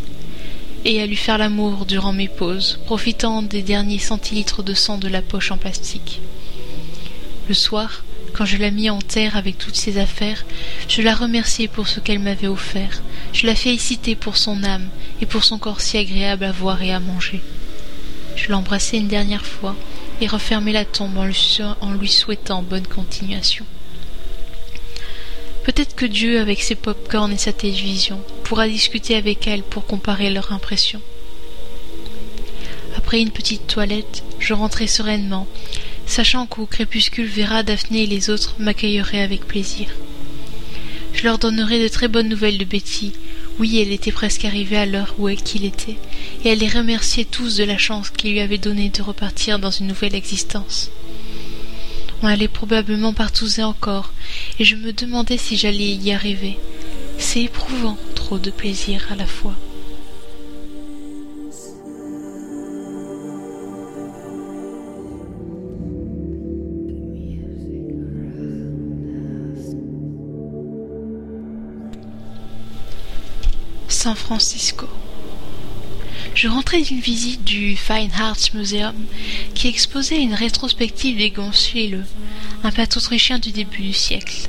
[0.85, 5.09] et à lui faire l'amour durant mes pauses, profitant des derniers centilitres de sang de
[5.09, 6.21] la poche en plastique.
[7.49, 10.45] Le soir, quand je la mis en terre avec toutes ses affaires,
[10.89, 13.03] je la remerciai pour ce qu'elle m'avait offert,
[13.33, 14.89] je la félicitai pour son âme
[15.21, 17.43] et pour son corps si agréable à voir et à manger.
[18.37, 19.77] Je l'embrassai une dernière fois
[20.21, 23.67] et refermai la tombe en lui, en lui souhaitant bonne continuation.
[25.65, 30.31] Peut-être que Dieu, avec ses pop-corns et sa télévision, pourra discuter avec elle pour comparer
[30.31, 31.01] leurs impressions.
[32.97, 35.47] Après une petite toilette, je rentrai sereinement,
[36.07, 39.89] sachant qu'au crépuscule Vera, Daphné et les autres m'accueilleraient avec plaisir.
[41.15, 43.13] Je leur donnerai de très bonnes nouvelles de Betty.
[43.59, 45.97] Oui, elle était presque arrivée à l'heure où qu'il était,
[46.45, 49.71] et elle les remerciait tous de la chance qu'il lui avait donnée de repartir dans
[49.71, 50.91] une nouvelle existence.
[52.23, 54.13] On allait probablement partouzer encore,
[54.59, 56.59] et je me demandais si j'allais y arriver.
[57.19, 59.55] C'est éprouvant, trop de plaisir à la fois.
[74.03, 74.89] San Francisco.
[76.35, 78.97] Je rentrais d'une visite du Fine Arts Museum
[79.55, 82.01] qui exposait une rétrospective des Gonsuelo,
[82.65, 84.49] un peintre autrichien du début du siècle.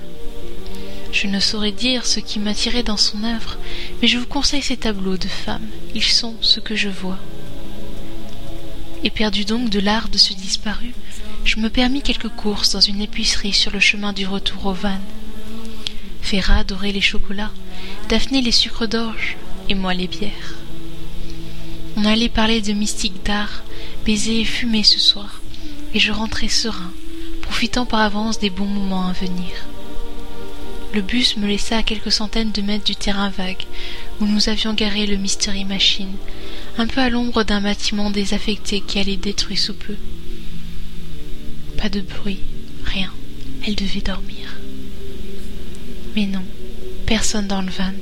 [1.11, 3.59] Je ne saurais dire ce qui m'attirait dans son œuvre,
[4.01, 5.69] mais je vous conseille ces tableaux de femmes.
[5.93, 7.19] Ils sont ce que je vois.
[9.03, 10.95] Éperdu donc de l'art de ce disparu,
[11.45, 14.97] je me permis quelques courses dans une épicerie sur le chemin du retour au van.
[16.23, 17.51] Ferrat adorait les chocolats,
[18.09, 19.37] Daphné les sucres d'orge
[19.69, 20.55] et moi les bières.
[21.95, 23.63] On allait parler de mystique d'art,
[24.05, 25.41] baiser et fumer ce soir,
[25.93, 26.91] et je rentrais serein,
[27.41, 29.51] profitant par avance des bons moments à venir.
[30.93, 33.65] Le bus me laissa à quelques centaines de mètres du terrain vague,
[34.19, 36.15] où nous avions garé le Mystery Machine,
[36.77, 39.95] un peu à l'ombre d'un bâtiment désaffecté qui allait détruire sous peu.
[41.77, 42.39] Pas de bruit,
[42.85, 43.11] rien.
[43.65, 44.62] Elle devait dormir.
[46.15, 46.43] Mais non,
[47.05, 47.93] personne dans le van.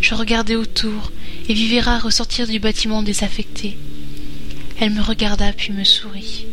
[0.00, 1.12] Je regardais autour
[1.48, 3.78] et vis Vera ressortir du bâtiment désaffecté.
[4.78, 6.46] Elle me regarda puis me sourit.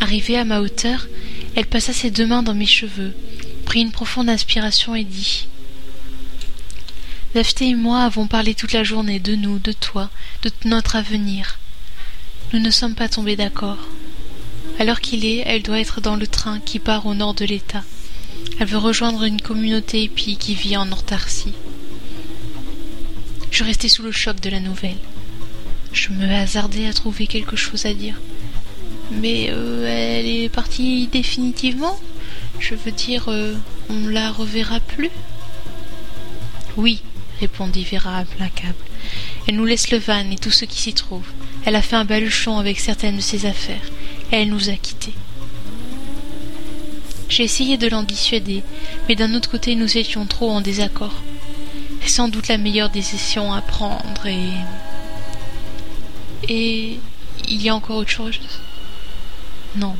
[0.00, 1.08] Arrivée à ma hauteur,
[1.56, 3.14] elle passa ses deux mains dans mes cheveux,
[3.64, 5.48] prit une profonde inspiration et dit
[7.34, 10.10] Daphné et moi avons parlé toute la journée de nous, de toi,
[10.42, 11.58] de notre avenir.
[12.52, 13.88] Nous ne sommes pas tombés d'accord.
[14.78, 17.44] À l'heure qu'il est, elle doit être dans le train qui part au nord de
[17.44, 17.82] l'État.
[18.58, 21.54] Elle veut rejoindre une communauté épie qui vit en Antarctique.
[23.50, 24.98] Je restais sous le choc de la nouvelle.
[25.92, 28.20] Je me hasardais à trouver quelque chose à dire.
[29.10, 31.98] Mais euh, elle est partie définitivement
[32.58, 33.54] Je veux dire, euh,
[33.88, 35.10] on la reverra plus
[36.76, 37.02] Oui,
[37.40, 38.74] répondit Vera implacable.
[39.46, 41.26] Elle nous laisse le van et tout ce qui s'y trouve.
[41.64, 43.90] Elle a fait un baluchon avec certaines de ses affaires,
[44.30, 45.14] elle nous a quittés.
[47.28, 48.62] J'ai essayé de l'en dissuader,
[49.08, 51.22] mais d'un autre côté nous étions trop en désaccord.
[52.02, 54.50] C'est sans doute la meilleure décision à prendre et.
[56.48, 56.98] Et.
[57.48, 58.40] Il y a encore autre chose?
[59.76, 59.94] Non,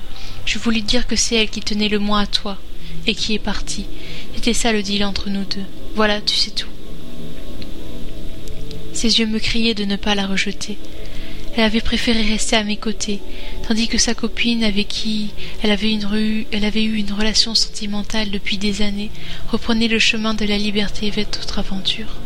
[0.46, 2.58] je voulais dire que c'est elle qui tenait le moins à toi,
[3.06, 3.86] et qui est partie.
[4.34, 5.62] C'était ça le deal entre nous deux.
[5.94, 6.70] Voilà, tu sais tout.
[8.94, 10.76] Ses yeux me criaient de ne pas la rejeter.
[11.56, 13.20] Elle avait préféré rester à mes côtés,
[13.66, 15.30] tandis que sa copine, avec qui
[15.62, 19.10] elle avait, une rue, elle avait eu une relation sentimentale depuis des années,
[19.50, 22.16] reprenait le chemin de la liberté vers d'autres aventures.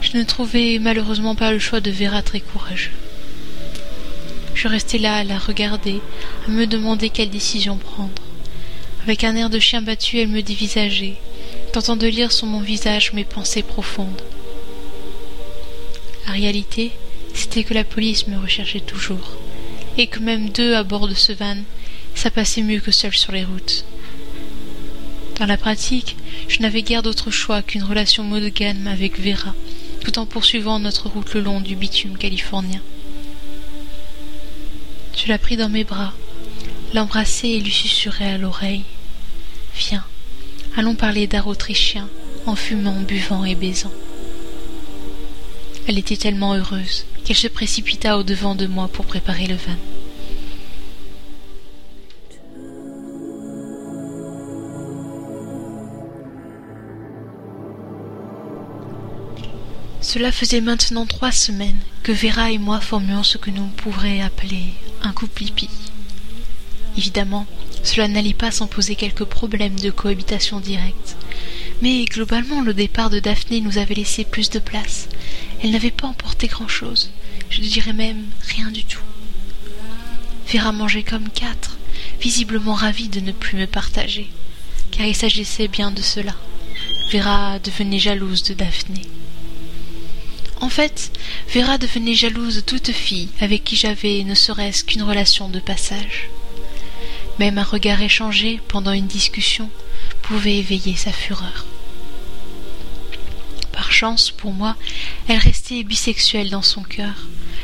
[0.00, 2.92] Je ne trouvais malheureusement pas le choix de Vera très courageux.
[4.54, 6.00] Je restais là à la regarder,
[6.46, 8.22] à me demander quelle décision prendre.
[9.02, 11.16] Avec un air de chien battu, elle me dévisageait,
[11.72, 14.22] tentant de lire sur mon visage mes pensées profondes.
[16.26, 16.92] La réalité,
[17.36, 19.36] c'était que la police me recherchait toujours,
[19.98, 21.56] et que même deux à bord de ce van,
[22.14, 23.84] ça passait mieux que seul sur les routes.
[25.38, 26.16] Dans la pratique,
[26.48, 29.54] je n'avais guère d'autre choix qu'une relation monogame avec Vera,
[30.02, 32.80] tout en poursuivant notre route le long du bitume californien.
[35.14, 36.14] Je la pris dans mes bras,
[36.94, 38.84] l'embrassai et lui susurrai à l'oreille.
[39.76, 40.04] Viens,
[40.74, 42.08] allons parler d'art autrichien,
[42.46, 43.92] en fumant, buvant et baisant.
[45.88, 49.76] Elle était tellement heureuse qu'elle se précipita au devant de moi pour préparer le vin.
[60.00, 64.62] Cela faisait maintenant trois semaines que Vera et moi formions ce que nous pourrions appeler
[65.02, 65.68] un couple hippie.
[66.96, 67.46] Évidemment,
[67.82, 71.16] cela n'allait pas sans poser quelques problèmes de cohabitation directe.
[71.82, 75.08] Mais globalement, le départ de Daphné nous avait laissé plus de place.
[75.66, 77.10] Elle n'avait pas emporté grand-chose.
[77.50, 79.02] Je dirais même rien du tout.
[80.46, 81.76] Vera mangeait comme quatre,
[82.20, 84.30] visiblement ravie de ne plus me partager,
[84.92, 86.36] car il s'agissait bien de cela.
[87.10, 89.02] Vera devenait jalouse de Daphné.
[90.60, 91.10] En fait,
[91.52, 96.30] Vera devenait jalouse de toute fille avec qui j'avais ne serait-ce qu'une relation de passage.
[97.40, 99.68] Même un regard échangé pendant une discussion
[100.22, 101.66] pouvait éveiller sa fureur.
[104.36, 104.76] Pour moi,
[105.26, 107.14] elle restait bisexuelle dans son cœur,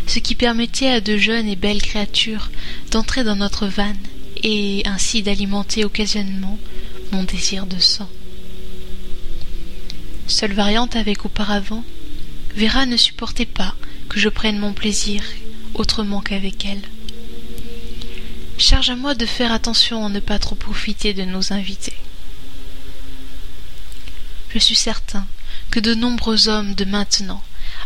[0.07, 2.51] ce qui permettait à de jeunes et belles créatures
[2.91, 3.99] d'entrer dans notre vanne
[4.43, 6.59] et ainsi d'alimenter occasionnellement
[7.13, 8.09] mon désir de sang.
[10.27, 11.85] Seule variante avec auparavant,
[12.57, 13.75] Vera ne supportait pas
[14.09, 15.23] que je prenne mon plaisir
[15.75, 16.89] autrement qu'avec elle.
[18.57, 21.97] Charge à moi de faire attention à ne pas trop profiter de nos invités.
[24.49, 25.27] Je suis certain
[25.73, 27.43] que de nombreux hommes de maintenant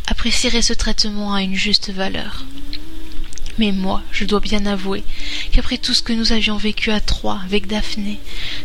[0.09, 2.45] apprécieraient ce traitement à une juste valeur.
[3.59, 5.05] Mais moi, je dois bien avouer
[5.53, 8.19] qu'après tout ce que nous avions vécu à trois avec Daphné,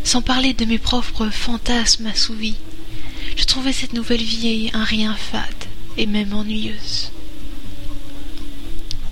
[0.04, 2.58] sans parler de mes propres fantasmes assouvis,
[3.38, 5.66] je trouvais cette nouvelle vie un rien fade
[5.98, 7.12] et même ennuyeuse.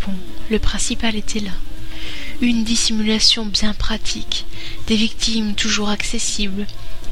[0.05, 0.13] Bon,
[0.49, 1.51] le principal était là
[2.41, 4.45] une dissimulation bien pratique,
[4.87, 6.65] des victimes toujours accessibles,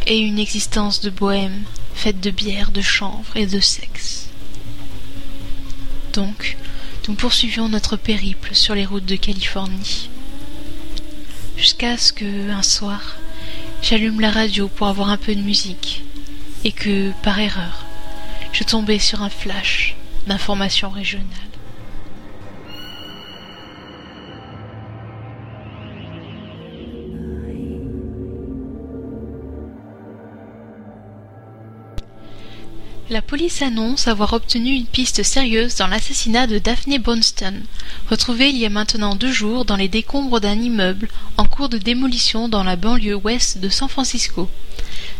[0.05, 1.63] et une existence de bohème,
[1.97, 4.29] faite de bière, de chanvre et de sexe.
[6.13, 6.57] Donc,
[7.07, 10.09] nous poursuivions notre périple sur les routes de Californie.
[11.57, 13.17] Jusqu'à ce que, un soir,
[13.81, 16.03] j'allume la radio pour avoir un peu de musique,
[16.63, 17.85] et que, par erreur,
[18.53, 19.95] je tombais sur un flash
[20.27, 21.46] d'informations régionales.
[33.09, 37.53] La police annonce avoir obtenu une piste sérieuse dans l'assassinat de Daphne Bonston,
[38.09, 41.77] retrouvée il y a maintenant deux jours dans les décombres d'un immeuble en cours de
[41.77, 44.49] démolition dans la banlieue ouest de San Francisco.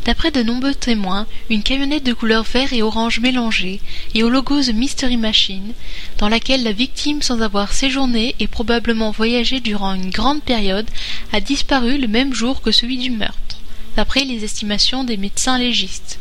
[0.04, 3.80] D'après de nombreux témoins, une camionnette de couleur vert et orange mélangée
[4.14, 5.72] et au logo The Mystery Machine,
[6.18, 10.90] dans laquelle la victime, sans avoir séjourné et probablement voyagé durant une grande période,
[11.32, 13.62] a disparu le même jour que celui du meurtre,
[13.96, 16.20] d'après les estimations des médecins légistes.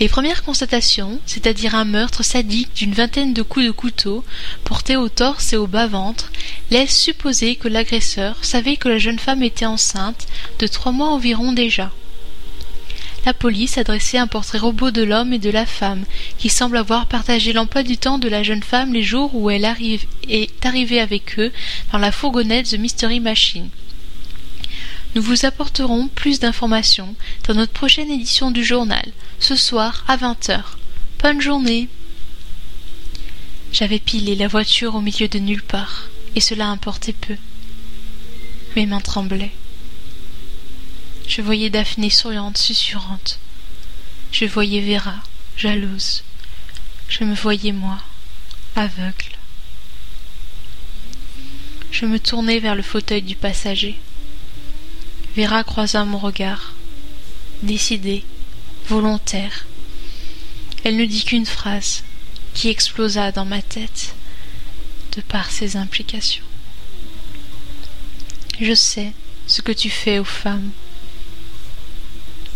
[0.00, 4.24] Les premières constatations, c'est-à-dire un meurtre sadique d'une vingtaine de coups de couteau
[4.62, 6.30] portés au torse et au bas-ventre,
[6.70, 10.28] laissent supposer que l'agresseur savait que la jeune femme était enceinte
[10.60, 11.90] de trois mois environ déjà.
[13.26, 16.04] La police a dressé un portrait robot de l'homme et de la femme,
[16.38, 19.64] qui semble avoir partagé l'emploi du temps de la jeune femme les jours où elle
[19.64, 21.52] arrive, est arrivée avec eux
[21.92, 23.68] dans la fourgonnette The Mystery Machine.
[25.14, 27.14] Nous vous apporterons plus d'informations
[27.46, 30.78] dans notre prochaine édition du journal, ce soir à vingt heures.
[31.22, 31.88] Bonne journée.
[33.72, 37.36] J'avais pilé la voiture au milieu de nulle part, et cela importait peu.
[38.76, 39.54] Mes mains tremblaient.
[41.26, 43.38] Je voyais Daphné souriante, susurrante.
[44.30, 45.16] Je voyais Vera,
[45.56, 46.22] jalouse.
[47.08, 47.98] Je me voyais moi,
[48.76, 49.32] aveugle.
[51.90, 53.98] Je me tournai vers le fauteuil du passager.
[55.36, 56.74] Vera croisa mon regard,
[57.62, 58.24] décidée,
[58.88, 59.66] volontaire.
[60.84, 62.02] Elle ne dit qu'une phrase
[62.54, 64.14] qui explosa dans ma tête
[65.16, 66.44] de par ses implications.
[68.60, 69.12] Je sais
[69.46, 70.70] ce que tu fais aux femmes.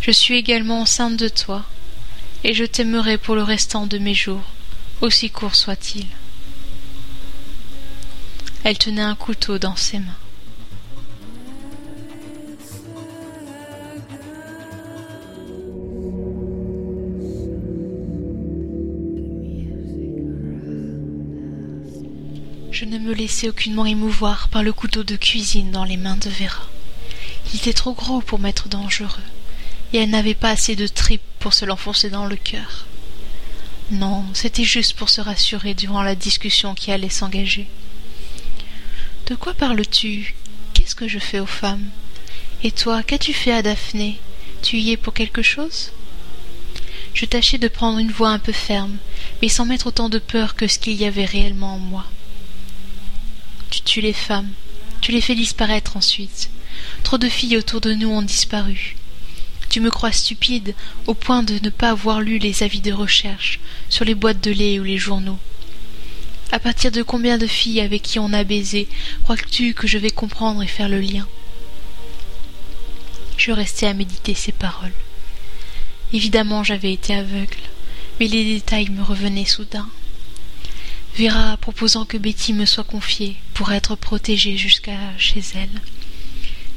[0.00, 1.64] Je suis également enceinte de toi,
[2.42, 4.42] et je t'aimerai pour le restant de mes jours,
[5.00, 6.06] aussi court soit-il.
[8.64, 10.21] Elle tenait un couteau dans ses mains.
[22.72, 26.30] Je ne me laissais aucunement émouvoir par le couteau de cuisine dans les mains de
[26.30, 26.66] Vera.
[27.52, 29.20] Il était trop gros pour m'être dangereux,
[29.92, 32.86] et elle n'avait pas assez de tripes pour se l'enfoncer dans le cœur.
[33.90, 37.68] Non, c'était juste pour se rassurer durant la discussion qui allait s'engager.
[39.26, 40.34] De quoi parles-tu?
[40.72, 41.90] Qu'est-ce que je fais aux femmes?
[42.62, 44.18] Et toi, qu'as-tu fait à Daphné?
[44.62, 45.92] Tu y es pour quelque chose?
[47.12, 48.96] Je tâchais de prendre une voix un peu ferme,
[49.42, 52.06] mais sans mettre autant de peur que ce qu'il y avait réellement en moi.
[53.72, 54.50] Tu tues les femmes,
[55.00, 56.50] tu les fais disparaître ensuite.
[57.04, 58.96] Trop de filles autour de nous ont disparu.
[59.70, 60.74] Tu me crois stupide
[61.06, 64.50] au point de ne pas avoir lu les avis de recherche sur les boîtes de
[64.50, 65.38] lait ou les journaux.
[66.50, 68.88] À partir de combien de filles avec qui on a baisé
[69.22, 71.26] crois-tu que je vais comprendre et faire le lien?
[73.38, 74.92] Je restais à méditer ces paroles.
[76.12, 77.56] Évidemment, j'avais été aveugle,
[78.20, 79.88] mais les détails me revenaient soudain.
[81.18, 85.80] Vera proposant que Betty me soit confiée pour être protégée jusqu'à chez elle.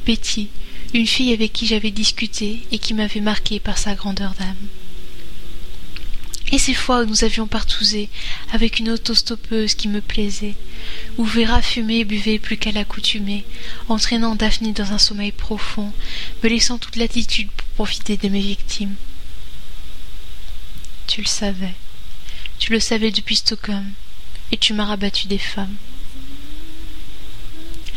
[0.05, 0.49] Betty,
[0.93, 4.55] une fille avec qui j'avais discuté et qui m'avait marqué par sa grandeur d'âme.
[6.51, 8.09] Et ces fois où nous avions partousé
[8.51, 10.55] avec une autostoppeuse qui me plaisait,
[11.17, 13.45] où Vera fumait et buvait plus qu'à l'accoutumée,
[13.89, 15.91] entraînant Daphne dans un sommeil profond,
[16.43, 18.95] me laissant toute latitude pour profiter de mes victimes.
[21.07, 21.73] Tu le savais.
[22.59, 23.91] Tu le savais depuis Stockholm,
[24.57, 25.75] tu m'as rabattu des femmes.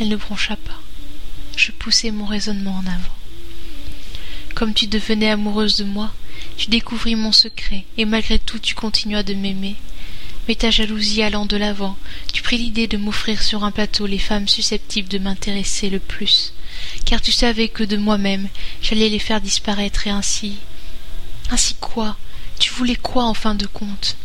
[0.00, 0.80] Elle ne broncha pas
[1.58, 3.16] je poussai mon raisonnement en avant.
[4.54, 6.12] Comme tu devenais amoureuse de moi,
[6.56, 9.74] tu découvris mon secret, et malgré tout tu continuas de m'aimer.
[10.46, 11.98] Mais ta jalousie allant de l'avant,
[12.32, 16.52] tu pris l'idée de m'offrir sur un plateau les femmes susceptibles de m'intéresser le plus,
[17.04, 18.48] car tu savais que de moi-même
[18.80, 20.54] j'allais les faire disparaître et ainsi.
[21.50, 22.16] Ainsi quoi?
[22.58, 24.16] Tu voulais quoi en fin de compte?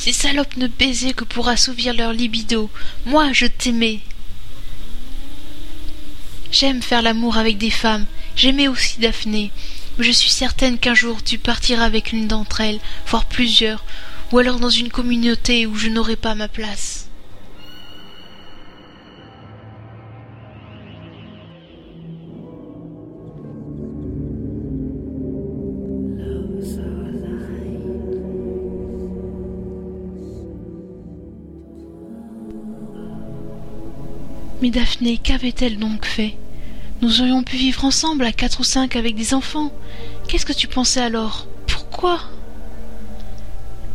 [0.00, 2.70] Ces salopes ne baisaient que pour assouvir leur libido.
[3.04, 4.00] Moi, je t'aimais.
[6.50, 8.06] J'aime faire l'amour avec des femmes.
[8.34, 9.50] J'aimais aussi Daphné.
[9.98, 13.84] Mais je suis certaine qu'un jour tu partiras avec l'une d'entre elles, voire plusieurs,
[14.32, 16.99] ou alors dans une communauté où je n'aurai pas ma place.
[34.62, 36.36] Mais Daphné, qu'avait-elle donc fait?
[37.00, 39.72] Nous aurions pu vivre ensemble à quatre ou cinq avec des enfants.
[40.28, 41.46] Qu'est-ce que tu pensais alors?
[41.66, 42.20] Pourquoi?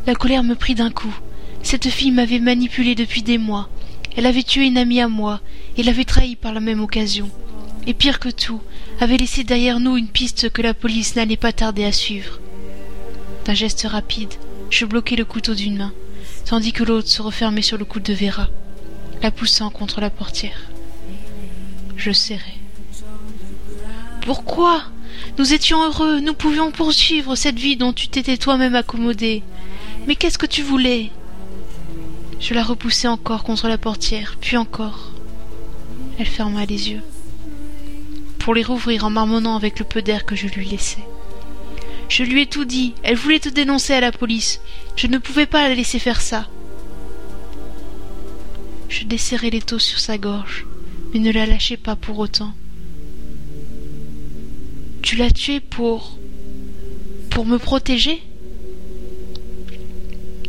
[0.07, 1.15] La colère me prit d'un coup.
[1.61, 3.69] Cette fille m'avait manipulée depuis des mois.
[4.17, 5.39] Elle avait tué une amie à moi,
[5.77, 7.29] et l'avait trahie par la même occasion.
[7.85, 8.61] Et pire que tout,
[8.99, 12.39] avait laissé derrière nous une piste que la police n'allait pas tarder à suivre.
[13.45, 14.33] D'un geste rapide,
[14.71, 15.93] je bloquai le couteau d'une main,
[16.45, 18.49] tandis que l'autre se refermait sur le coude de Vera
[19.21, 20.69] la poussant contre la portière.
[21.97, 22.55] Je serrai.
[24.21, 24.83] Pourquoi?
[25.37, 29.43] Nous étions heureux, nous pouvions poursuivre cette vie dont tu t'étais toi-même accommodé.
[30.07, 31.11] Mais qu'est-ce que tu voulais?
[32.39, 35.11] Je la repoussai encore contre la portière, puis encore.
[36.19, 37.01] Elle ferma les yeux,
[38.39, 41.03] pour les rouvrir en marmonnant avec le peu d'air que je lui laissais.
[42.09, 44.61] Je lui ai tout dit, elle voulait te dénoncer à la police.
[44.95, 46.47] Je ne pouvais pas la laisser faire ça.
[48.89, 50.65] Je desserrai l'étau sur sa gorge,
[51.13, 52.53] mais ne la lâchai pas pour autant.
[55.01, 56.17] Tu l'as tué pour.
[57.29, 58.21] pour me protéger?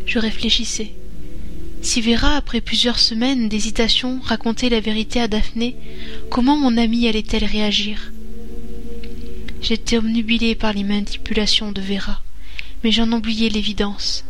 [0.06, 0.92] Je réfléchissais.
[1.82, 5.76] Si Vera, après plusieurs semaines d'hésitation, racontait la vérité à Daphné,
[6.30, 8.12] comment mon amie allait-elle réagir?
[9.62, 12.22] J'étais omnubilé par les manipulations de Vera,
[12.82, 14.24] mais j'en oubliais l'évidence.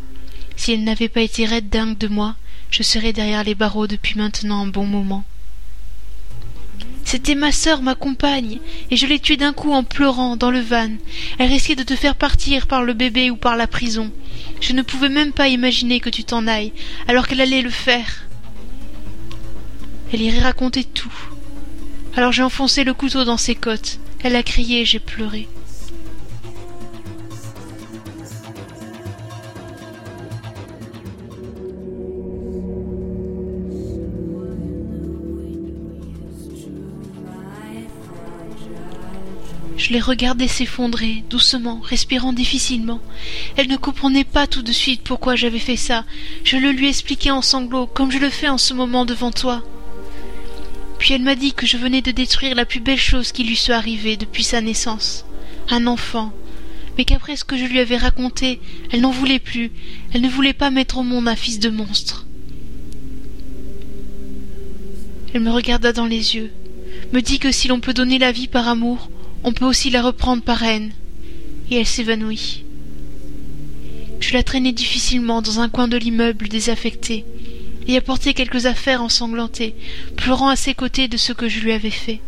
[0.56, 2.36] Si elle n'avait pas été raide dingue de moi,
[2.76, 5.24] je serai derrière les barreaux depuis maintenant un bon moment.
[7.06, 8.58] C'était ma sœur, ma compagne,
[8.90, 10.90] et je l'ai tuée d'un coup en pleurant dans le van.
[11.38, 14.12] Elle risquait de te faire partir par le bébé ou par la prison.
[14.60, 16.74] Je ne pouvais même pas imaginer que tu t'en ailles,
[17.08, 18.26] alors qu'elle allait le faire.
[20.12, 21.16] Elle irait raconter tout.
[22.14, 24.00] Alors j'ai enfoncé le couteau dans ses côtes.
[24.22, 25.48] Elle a crié j'ai pleuré.
[39.86, 42.98] Je les regardais s'effondrer, doucement, respirant difficilement.
[43.56, 46.04] Elle ne comprenait pas tout de suite pourquoi j'avais fait ça.
[46.42, 49.62] Je le lui expliquais en sanglots, comme je le fais en ce moment devant toi.
[50.98, 53.54] Puis elle m'a dit que je venais de détruire la plus belle chose qui lui
[53.54, 55.24] soit arrivée depuis sa naissance.
[55.70, 56.32] Un enfant.
[56.98, 58.58] Mais qu'après ce que je lui avais raconté,
[58.90, 59.70] elle n'en voulait plus.
[60.12, 62.26] Elle ne voulait pas mettre au monde un fils de monstre.
[65.32, 66.50] Elle me regarda dans les yeux,
[67.12, 69.10] me dit que si l'on peut donner la vie par amour,
[69.46, 70.90] on peut aussi la reprendre par haine,
[71.70, 72.64] et elle s'évanouit.
[74.18, 77.24] Je la traînai difficilement dans un coin de l'immeuble désaffecté,
[77.86, 79.76] et apportai quelques affaires ensanglantées,
[80.16, 82.20] pleurant à ses côtés de ce que je lui avais fait.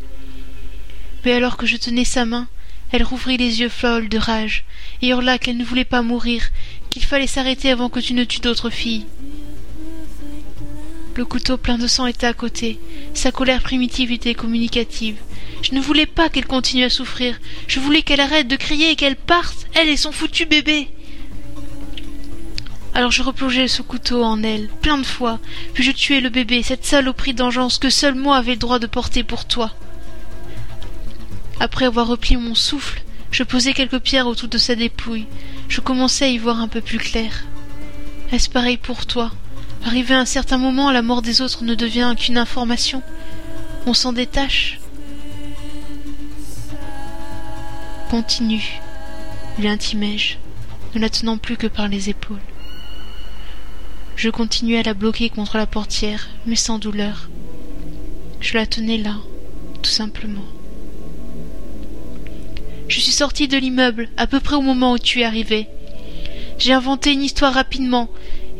[1.25, 2.47] Mais alors que je tenais sa main,
[2.93, 4.65] elle rouvrit les yeux folles de rage,
[5.03, 6.45] et hurla qu'elle ne voulait pas mourir,
[6.89, 9.07] qu'il fallait s'arrêter avant que tu ne tues d'autres filles.
[11.17, 12.79] Le couteau plein de sang était à côté,
[13.13, 15.17] sa colère primitive était communicative.
[15.63, 18.97] Je ne voulais pas qu'elle continue à souffrir, je voulais qu'elle arrête de crier et
[18.97, 20.89] qu'elle parte, elle et son foutu bébé.
[22.95, 25.39] Alors je replongeai ce couteau en elle, plein de fois,
[25.75, 28.87] puis je tuai le bébé, cette saloperie d'engeance que seul moi avais le droit de
[28.87, 29.73] porter pour toi.
[31.61, 35.27] Après avoir replié mon souffle, je posai quelques pierres autour de sa dépouille.
[35.69, 37.45] Je commençais à y voir un peu plus clair.
[38.33, 39.33] Est-ce pareil pour toi?
[39.85, 43.03] Arrivé à un certain moment, la mort des autres ne devient qu'une information.
[43.87, 44.79] On s'en détache.
[48.11, 48.81] Continue,
[49.59, 50.37] lui intimai-je,
[50.95, 52.41] ne la tenant plus que par les épaules.
[54.17, 57.29] Je continuai à la bloquer contre la portière, mais sans douleur.
[58.41, 59.17] Je la tenais là,
[59.83, 60.45] tout simplement.
[62.89, 65.69] Je suis sortie de l'immeuble à peu près au moment où tu es arrivé.
[66.59, 68.09] J'ai inventé une histoire rapidement,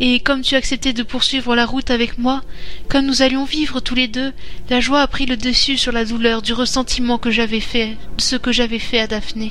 [0.01, 2.43] et comme tu acceptais de poursuivre la route avec moi,
[2.89, 4.33] comme nous allions vivre tous les deux,
[4.71, 8.37] la joie a pris le dessus sur la douleur du ressentiment que j'avais fait, ce
[8.37, 9.51] que j'avais fait à Daphné.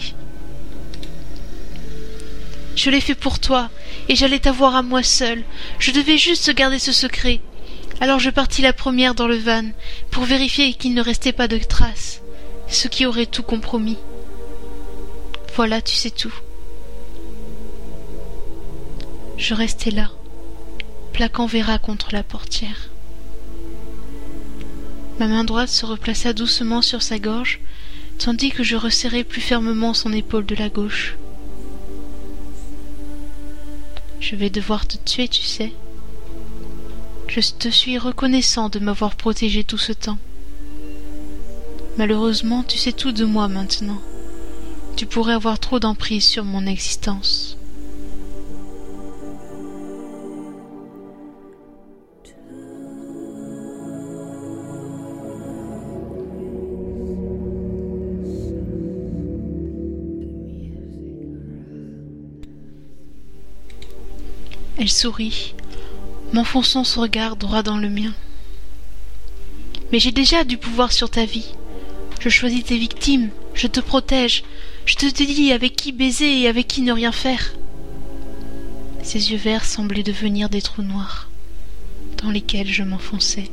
[2.76, 3.70] Je l'ai fait pour toi,
[4.08, 5.43] et j'allais t'avoir à moi seule.
[5.80, 7.41] Je devais juste garder ce secret.
[8.00, 9.66] Alors je partis la première dans le van,
[10.12, 12.22] pour vérifier qu'il ne restait pas de traces,
[12.70, 13.98] ce qui aurait tout compromis.
[15.56, 16.34] Voilà, tu sais tout.
[19.38, 20.12] Je restai là,
[21.18, 22.91] plaquant Vera contre la portière.
[25.20, 27.59] Ma main droite se replaça doucement sur sa gorge,
[28.20, 31.18] tandis que je resserrai plus fermement son épaule de la gauche.
[34.20, 35.74] Je vais devoir te tuer, tu sais.
[37.30, 40.20] Je te suis reconnaissant de m'avoir protégé tout ce temps.
[41.97, 43.99] Malheureusement, tu sais tout de moi maintenant.
[44.95, 47.57] Tu pourrais avoir trop d'emprise sur mon existence.
[64.80, 65.55] Elle sourit,
[66.34, 68.13] m'enfonçant son regard droit dans le mien.
[69.91, 71.55] Mais j'ai déjà du pouvoir sur ta vie.
[72.19, 74.43] Je choisis tes victimes, je te protège,
[74.86, 77.53] je te dis avec qui baiser et avec qui ne rien faire.
[79.01, 81.30] Ses yeux verts semblaient devenir des trous noirs,
[82.21, 83.49] dans lesquels je m'enfonçais.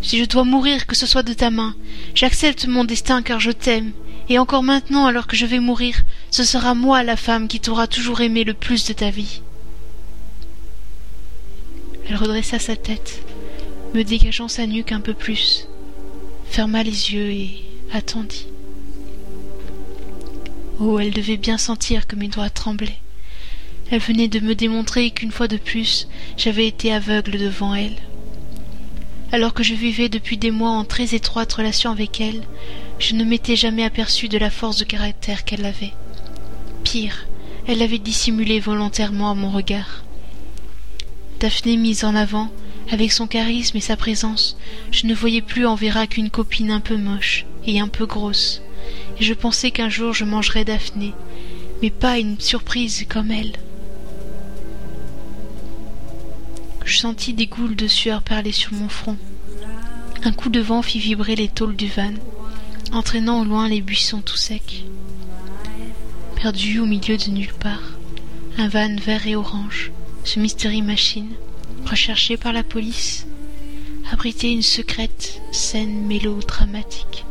[0.00, 1.74] Si je dois mourir, que ce soit de ta main,
[2.14, 3.92] j'accepte mon destin car je t'aime,
[4.28, 7.86] et encore maintenant, alors que je vais mourir, ce sera moi la femme qui t'aura
[7.86, 9.40] toujours aimé le plus de ta vie.
[12.08, 13.22] Elle redressa sa tête,
[13.94, 15.66] me dégageant sa nuque un peu plus,
[16.50, 18.46] ferma les yeux et attendit.
[20.80, 23.00] Oh, elle devait bien sentir que mes doigts tremblaient.
[23.90, 26.06] Elle venait de me démontrer qu'une fois de plus
[26.36, 27.96] j'avais été aveugle devant elle.
[29.32, 32.42] Alors que je vivais depuis des mois en très étroite relation avec elle,
[32.98, 35.92] je ne m'étais jamais aperçu de la force de caractère qu'elle avait.
[36.84, 37.26] Pire,
[37.66, 40.04] elle l'avait dissimulé volontairement à mon regard.
[41.40, 42.50] Daphné mise en avant,
[42.90, 44.56] avec son charisme et sa présence,
[44.90, 48.62] je ne voyais plus en Vera qu'une copine un peu moche et un peu grosse,
[49.20, 51.12] et je pensais qu'un jour je mangerais Daphné,
[51.82, 53.52] mais pas une surprise comme elle.
[56.84, 59.18] Je sentis des goules de sueur perler sur mon front.
[60.24, 62.14] Un coup de vent fit vibrer les tôles du van,
[62.92, 64.84] entraînant au loin les buissons tout secs.
[66.36, 67.98] Perdu au milieu de nulle part,
[68.56, 69.92] un van vert et orange,
[70.24, 71.32] ce Mystery Machine,
[71.86, 73.26] recherché par la police,
[74.10, 77.24] abritait une secrète scène mélodramatique,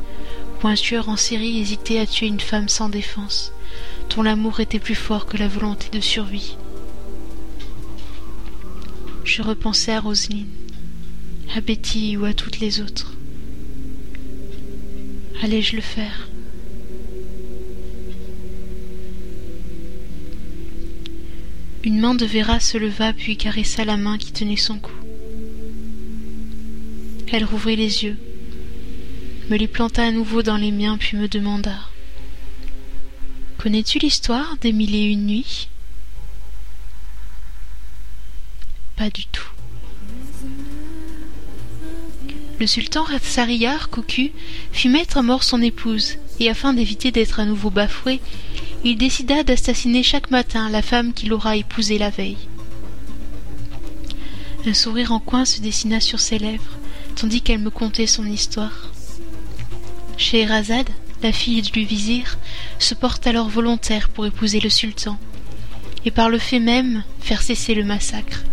[0.64, 3.52] où un tueur en série hésitait à tuer une femme sans défense,
[4.16, 6.56] dont l'amour était plus fort que la volonté de survie.
[9.24, 10.48] Je repensais à Roselyne,
[11.56, 13.17] à Betty ou à toutes les autres.
[15.44, 16.28] Allais-je le faire
[21.84, 24.92] Une main de Vera se leva puis caressa la main qui tenait son cou.
[27.32, 28.18] Elle rouvrit les yeux,
[29.50, 31.78] me les planta à nouveau dans les miens puis me demanda
[33.58, 35.70] Connais-tu l'histoire des mille et une nuits
[38.96, 39.37] Pas du tout.
[42.60, 44.32] Le sultan Ratsariyar, cocu,
[44.72, 48.20] fit mettre à mort son épouse, et afin d'éviter d'être à nouveau bafoué,
[48.84, 52.38] il décida d'assassiner chaque matin la femme qu'il aura épousée la veille.
[54.66, 56.78] Un sourire en coin se dessina sur ses lèvres,
[57.16, 58.92] tandis qu'elle me contait son histoire.
[60.18, 60.90] Scheherazade,
[61.22, 62.40] la fille du vizir,
[62.80, 65.20] se porte alors volontaire pour épouser le sultan,
[66.06, 68.44] et par le fait même faire cesser le massacre.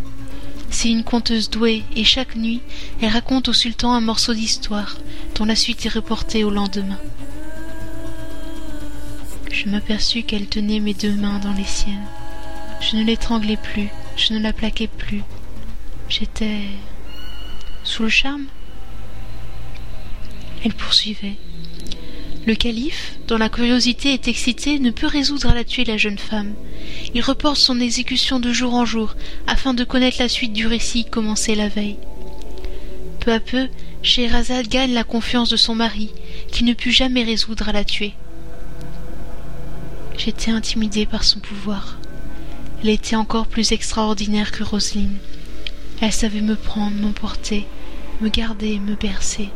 [0.74, 2.60] C'est une conteuse douée, et chaque nuit,
[3.00, 4.96] elle raconte au sultan un morceau d'histoire,
[5.36, 6.98] dont la suite est reportée au lendemain.
[9.52, 12.08] Je m'aperçus qu'elle tenait mes deux mains dans les siennes.
[12.80, 15.22] Je ne l'étranglais plus, je ne la plaquais plus.
[16.08, 16.62] J'étais
[17.84, 18.46] sous le charme.
[20.64, 21.36] Elle poursuivait.
[22.46, 26.18] Le calife, dont la curiosité est excitée, ne peut résoudre à la tuer la jeune
[26.18, 26.52] femme.
[27.14, 29.14] Il reporte son exécution de jour en jour,
[29.46, 31.96] afin de connaître la suite du récit commencé la veille.
[33.20, 33.68] Peu à peu,
[34.02, 36.10] Scheherazade gagne la confiance de son mari,
[36.52, 38.12] qui ne put jamais résoudre à la tuer.
[40.18, 41.96] J'étais intimidée par son pouvoir.
[42.82, 45.16] Elle était encore plus extraordinaire que Roselyne.
[46.02, 47.64] Elle savait me prendre, m'emporter,
[48.20, 49.48] me garder, me bercer.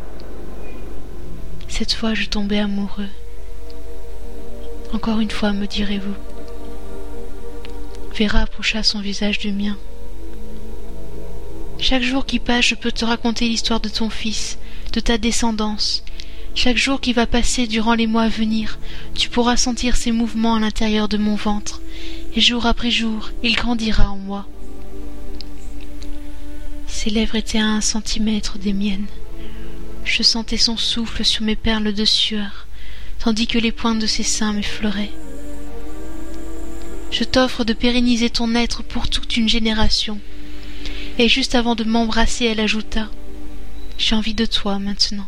[1.68, 3.08] Cette fois je tombais amoureux.
[4.92, 6.14] Encore une fois, me direz-vous.
[8.18, 9.76] Vera approcha son visage du mien.
[11.78, 14.58] Chaque jour qui passe, je peux te raconter l'histoire de ton fils,
[14.92, 16.02] de ta descendance.
[16.54, 18.78] Chaque jour qui va passer durant les mois à venir,
[19.14, 21.80] tu pourras sentir ses mouvements à l'intérieur de mon ventre,
[22.34, 24.48] et jour après jour, il grandira en moi.
[26.88, 29.06] Ses lèvres étaient à un centimètre des miennes.
[30.04, 32.66] Je sentais son souffle sur mes perles de sueur,
[33.18, 35.12] tandis que les pointes de ses seins m'effleuraient.
[37.10, 40.20] Je t'offre de pérenniser ton être pour toute une génération.
[41.18, 43.08] Et juste avant de m'embrasser, elle ajouta
[43.96, 45.26] J'ai envie de toi maintenant.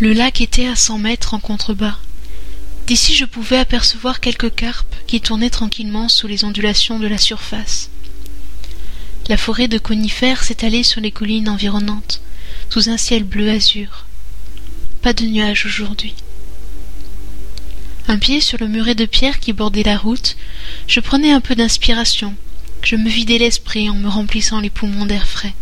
[0.00, 1.98] Le lac était à cent mètres en contrebas.
[2.86, 7.90] D'ici je pouvais apercevoir quelques carpes qui tournaient tranquillement sous les ondulations de la surface.
[9.28, 12.20] La forêt de conifères s'étalait sur les collines environnantes,
[12.70, 14.06] sous un ciel bleu azur.
[15.02, 16.14] Pas de nuages aujourd'hui.
[18.06, 20.36] Un pied sur le muret de pierre qui bordait la route,
[20.86, 22.36] je prenais un peu d'inspiration,
[22.84, 25.54] je me vidais l'esprit en me remplissant les poumons d'air frais.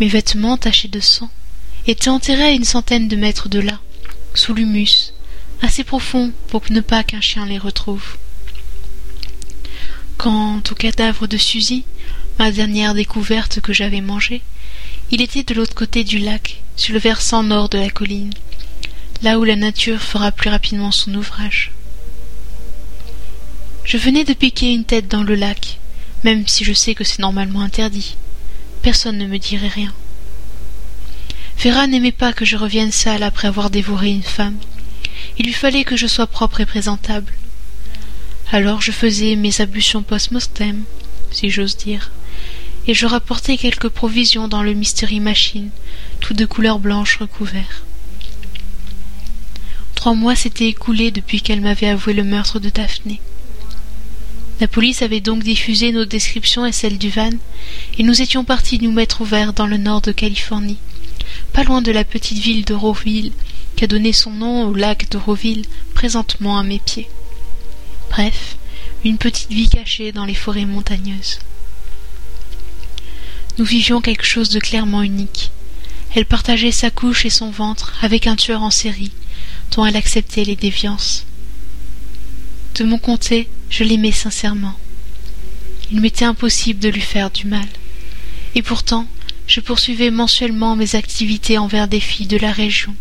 [0.00, 1.30] Mes vêtements tachés de sang
[1.86, 3.80] était enterré à une centaine de mètres de là,
[4.34, 5.12] sous l'humus,
[5.62, 8.16] assez profond pour ne pas qu'un chien les retrouve.
[10.16, 11.84] Quant au cadavre de Suzy,
[12.38, 14.42] ma dernière découverte que j'avais mangée,
[15.10, 18.32] il était de l'autre côté du lac, sur le versant nord de la colline,
[19.22, 21.72] là où la nature fera plus rapidement son ouvrage.
[23.84, 25.78] Je venais de piquer une tête dans le lac,
[26.22, 28.16] même si je sais que c'est normalement interdit.
[28.82, 29.92] Personne ne me dirait rien.
[31.62, 34.56] Vera n'aimait pas que je revienne sale après avoir dévoré une femme.
[35.38, 37.32] Il lui fallait que je sois propre et présentable.
[38.50, 40.82] Alors je faisais mes ablutions post-mortem,
[41.30, 42.10] si j'ose dire,
[42.88, 45.70] et je rapportais quelques provisions dans le mystery machine,
[46.18, 47.84] tout de couleur blanche recouvert.
[49.94, 53.20] Trois mois s'étaient écoulés depuis qu'elle m'avait avoué le meurtre de Daphné.
[54.60, 57.30] La police avait donc diffusé nos descriptions et celles du van,
[57.98, 60.78] et nous étions partis nous mettre au vert dans le nord de Californie
[61.52, 63.32] pas loin de la petite ville de Roville,
[63.76, 67.08] qui a donné son nom au lac de Roville, présentement à mes pieds.
[68.10, 68.56] Bref,
[69.04, 71.38] une petite vie cachée dans les forêts montagneuses.
[73.58, 75.50] Nous vivions quelque chose de clairement unique.
[76.14, 79.12] Elle partageait sa couche et son ventre avec un tueur en série,
[79.72, 81.24] dont elle acceptait les déviances.
[82.76, 84.74] De mon côté, je l'aimais sincèrement.
[85.90, 87.66] Il m'était impossible de lui faire du mal.
[88.54, 89.06] Et pourtant,
[89.46, 92.94] je poursuivais mensuellement mes activités envers des filles de la région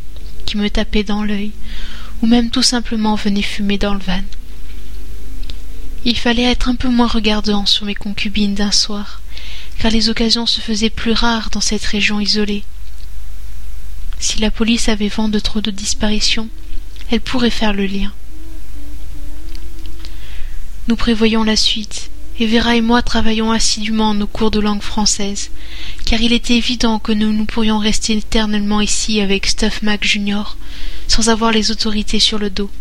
[0.46, 1.52] qui me tapaient dans l'œil
[2.22, 4.22] ou même tout simplement venaient fumer dans le van.
[6.04, 9.22] Il fallait être un peu moins regardant sur mes concubines d'un soir,
[9.80, 12.64] car les occasions se faisaient plus rares dans cette région isolée.
[14.20, 16.50] Si la police avait vent de trop de disparitions,
[17.12, 18.12] elle pourrait faire le lien.
[20.88, 22.10] Nous prévoyons la suite,
[22.42, 25.52] et Vera et moi travaillons assidûment nos cours de langue française,
[26.08, 30.58] car il était évident que nous ne pourrions rester éternellement ici avec Stuff Mac Junior,
[31.08, 32.72] sans avoir les autorités sur le dos.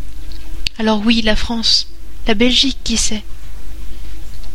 [0.79, 1.89] Alors oui, la France,
[2.27, 3.23] la Belgique, qui sait?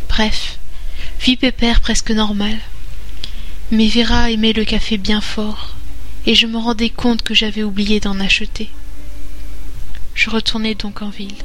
[0.09, 0.57] Bref,
[1.21, 2.57] vie pépère presque normale.
[3.69, 5.75] Mais Vera aimait le café bien fort,
[6.25, 8.71] et je me rendais compte que j'avais oublié d'en acheter.
[10.15, 11.35] Je retournai donc en ville.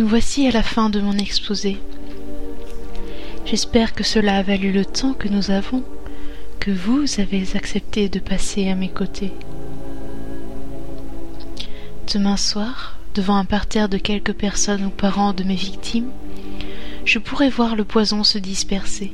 [0.00, 1.76] Nous voici à la fin de mon exposé.
[3.44, 5.82] J'espère que cela a valu le temps que nous avons,
[6.58, 9.34] que vous avez accepté de passer à mes côtés.
[12.10, 16.08] Demain soir, devant un parterre de quelques personnes ou parents de mes victimes,
[17.04, 19.12] je pourrai voir le poison se disperser.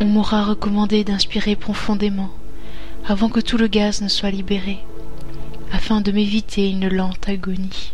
[0.00, 2.30] On m'aura recommandé d'inspirer profondément
[3.08, 4.78] avant que tout le gaz ne soit libéré,
[5.72, 7.90] afin de m'éviter une lente agonie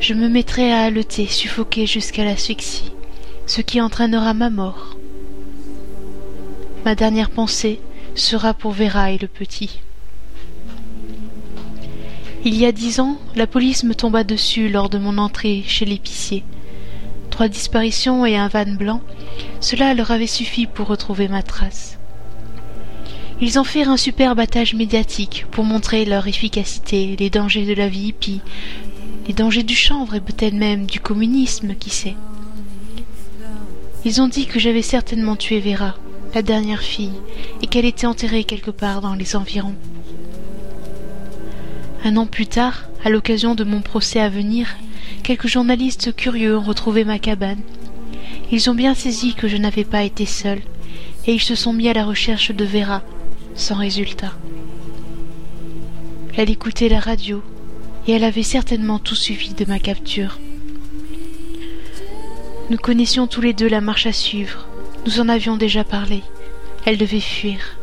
[0.00, 2.92] je me mettrai à haleter, suffoqué jusqu'à l'asphyxie,
[3.46, 4.96] ce qui entraînera ma mort.
[6.84, 7.80] Ma dernière pensée
[8.14, 9.80] sera pour Vera et le petit.
[12.44, 15.84] Il y a dix ans, la police me tomba dessus lors de mon entrée chez
[15.84, 16.44] l'épicier.
[17.30, 19.00] Trois disparitions et un van blanc,
[19.60, 21.98] cela leur avait suffi pour retrouver ma trace.
[23.40, 27.88] Ils en firent un superbe attache médiatique pour montrer leur efficacité, les dangers de la
[27.88, 28.40] vie hippie,
[29.26, 32.16] les dangers du chanvre et peut-être même du communisme, qui sait.
[34.04, 35.96] Ils ont dit que j'avais certainement tué Vera,
[36.34, 37.18] la dernière fille,
[37.60, 39.74] et qu'elle était enterrée quelque part dans les environs.
[42.04, 44.76] Un an plus tard, à l'occasion de mon procès à venir,
[45.24, 47.62] quelques journalistes curieux ont retrouvé ma cabane.
[48.52, 50.60] Ils ont bien saisi que je n'avais pas été seul,
[51.26, 53.02] et ils se sont mis à la recherche de Vera,
[53.56, 54.34] sans résultat.
[56.36, 57.42] Elle écoutait la radio,
[58.06, 60.38] et elle avait certainement tout suivi de ma capture.
[62.70, 64.66] Nous connaissions tous les deux la marche à suivre,
[65.06, 66.22] nous en avions déjà parlé.
[66.84, 67.76] Elle devait fuir.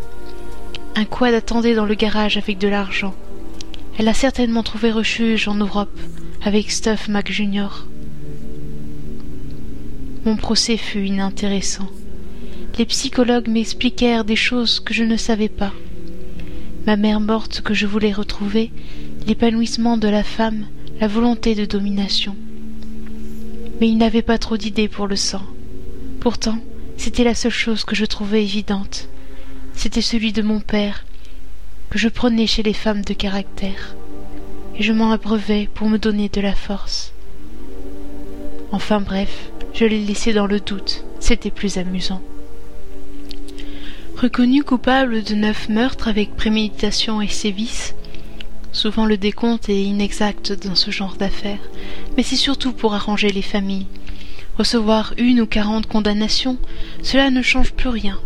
[0.96, 3.14] Un quad attendait dans le garage avec de l'argent.
[3.98, 6.00] Elle a certainement trouvé refuge en Europe
[6.44, 7.88] avec Stuff Mac Jr.
[10.26, 11.88] Mon procès fut inintéressant.
[12.78, 15.74] Les psychologues m'expliquèrent des choses que je ne savais pas.
[16.86, 18.72] Ma mère morte que je voulais retrouver
[19.28, 20.66] l'épanouissement de la femme,
[21.00, 22.36] la volonté de domination.
[23.80, 25.44] Mais il n'avait pas trop d'idées pour le sang.
[26.20, 26.58] Pourtant,
[26.98, 29.10] c'était la seule chose que je trouvais évidente.
[29.76, 31.06] C'était celui de mon père,
[31.90, 33.96] que je prenais chez les femmes de caractère,
[34.76, 37.12] et je m'en abreuvais pour me donner de la force.
[38.72, 42.22] Enfin bref, je l'ai laissé dans le doute, c'était plus amusant.
[44.16, 47.96] Reconnu coupable de neuf meurtres avec préméditation et sévices,
[48.74, 51.62] Souvent le décompte est inexact dans ce genre d'affaires,
[52.18, 53.86] mais c'est surtout pour arranger les familles.
[54.58, 56.58] Recevoir une ou quarante condamnations,
[57.04, 58.20] cela ne change plus rien,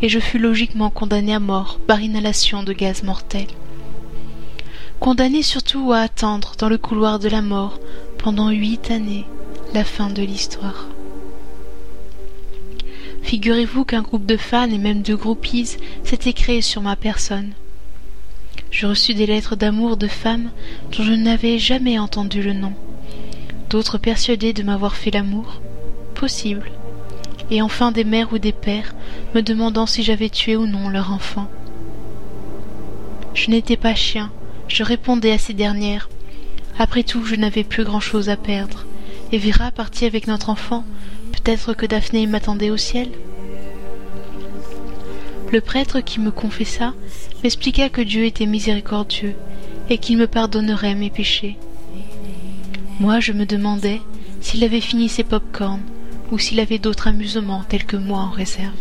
[0.00, 3.48] et je fus logiquement condamné à mort par inhalation de gaz mortel.
[5.00, 7.80] Condamné surtout à attendre dans le couloir de la mort
[8.18, 9.26] pendant huit années
[9.74, 10.86] la fin de l'histoire.
[13.22, 17.52] Figurez-vous qu'un groupe de fans et même de groupies s'était créé sur ma personne.
[18.70, 20.50] Je reçus des lettres d'amour de femmes
[20.92, 22.74] dont je n'avais jamais entendu le nom,
[23.70, 25.60] d'autres persuadées de m'avoir fait l'amour,
[26.14, 26.70] possible,
[27.50, 28.94] et enfin des mères ou des pères
[29.34, 31.48] me demandant si j'avais tué ou non leur enfant.
[33.34, 34.30] Je n'étais pas chien,
[34.68, 36.08] je répondais à ces dernières.
[36.78, 38.84] Après tout, je n'avais plus grand-chose à perdre,
[39.32, 40.84] et Vera partit avec notre enfant,
[41.32, 43.08] peut-être que Daphné m'attendait au ciel.
[45.50, 46.92] Le prêtre qui me confessa
[47.42, 49.34] m'expliqua que Dieu était miséricordieux
[49.88, 51.56] et qu'il me pardonnerait mes péchés.
[53.00, 54.02] Moi, je me demandais
[54.42, 55.80] s'il avait fini ses pop-corns
[56.30, 58.74] ou s'il avait d'autres amusements tels que moi en réserve.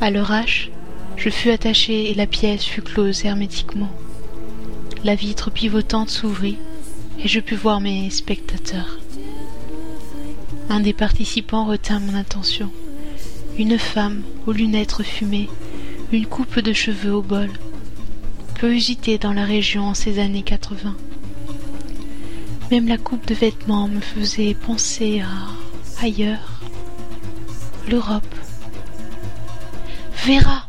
[0.00, 0.72] À l'orage,
[1.16, 3.90] je fus attaché et la pièce fut close hermétiquement.
[5.04, 6.58] La vitre pivotante s'ouvrit
[7.22, 8.98] et je pus voir mes spectateurs.
[10.68, 12.70] Un des participants retint mon attention
[13.58, 15.48] une femme aux lunettes fumées,
[16.12, 17.50] une coupe de cheveux au bol,
[18.58, 20.96] peu usitée dans la région en ces années quatre-vingt.
[22.70, 26.60] Même la coupe de vêtements me faisait penser à ailleurs,
[27.88, 28.34] l'Europe.
[30.26, 30.66] Vera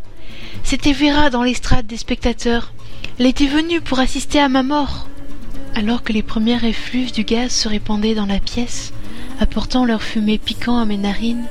[0.63, 2.73] C'était Vera dans l'estrade des spectateurs.
[3.17, 5.07] Elle était venue pour assister à ma mort.
[5.73, 8.93] Alors que les premières effluves du gaz se répandaient dans la pièce,
[9.39, 11.45] apportant leur fumée piquant à mes narines,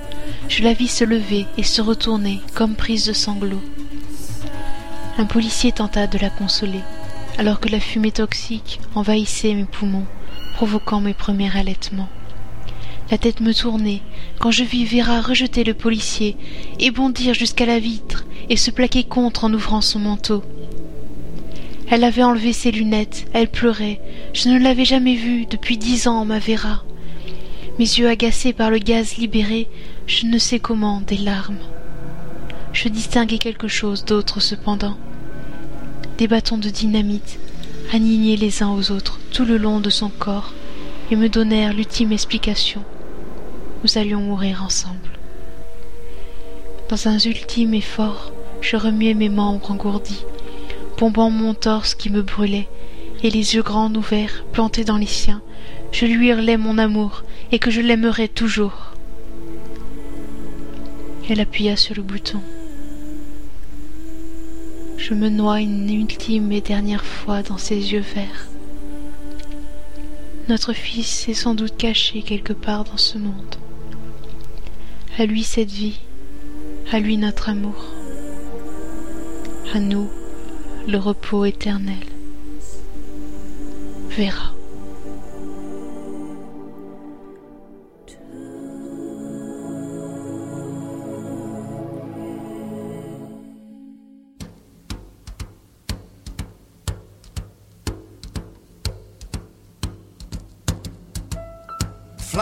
[0.48, 3.62] je la vis se lever et se retourner comme prise de sanglots.
[5.18, 6.80] Un policier tenta de la consoler,
[7.38, 10.06] alors que la fumée toxique envahissait mes poumons,
[10.54, 12.08] provoquant mes premiers allaitements.
[13.10, 14.02] La tête me tournait
[14.38, 16.36] quand je vis Vera rejeter le policier
[16.78, 20.42] et bondir jusqu'à la vitre et se plaquer contre en ouvrant son manteau.
[21.90, 24.00] Elle avait enlevé ses lunettes, elle pleurait.
[24.32, 26.84] Je ne l'avais jamais vue depuis dix ans, ma Vera.
[27.78, 29.68] Mes yeux agacés par le gaz libéré,
[30.06, 31.59] je ne sais comment, des larmes.
[32.72, 34.96] Je distinguai quelque chose d'autre cependant.
[36.18, 37.38] Des bâtons de dynamite,
[37.92, 40.52] alignés les uns aux autres tout le long de son corps,
[41.10, 42.82] et me donnèrent l'ultime explication
[43.84, 45.18] nous allions mourir ensemble.
[46.88, 48.32] Dans un ultime effort,
[48.62, 50.24] je remuai mes membres engourdis,
[50.98, 52.66] bombant mon torse qui me brûlait,
[53.22, 55.42] et les yeux grands ouverts, plantés dans les siens,
[55.94, 57.22] je lui hurlais mon amour
[57.52, 58.94] et que je l'aimerais toujours.
[61.30, 62.40] Elle appuya sur le bouton.
[64.98, 68.48] Je me noie une ultime et dernière fois dans ses yeux verts.
[70.48, 73.54] Notre fils est sans doute caché quelque part dans ce monde.
[75.16, 76.00] À lui cette vie,
[76.90, 77.86] à lui notre amour,
[79.72, 80.10] à nous
[80.88, 81.94] le repos éternel.
[84.10, 84.54] Verra.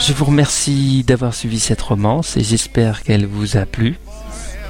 [0.00, 3.98] Je vous remercie d'avoir suivi cette romance et j'espère qu'elle vous a plu.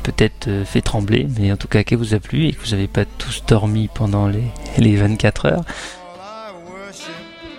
[0.02, 2.72] Peut-être euh, fait trembler, mais en tout cas qu'elle vous a plu et que vous
[2.72, 4.42] n'avez pas tous dormi pendant les,
[4.76, 5.64] les 24 heures.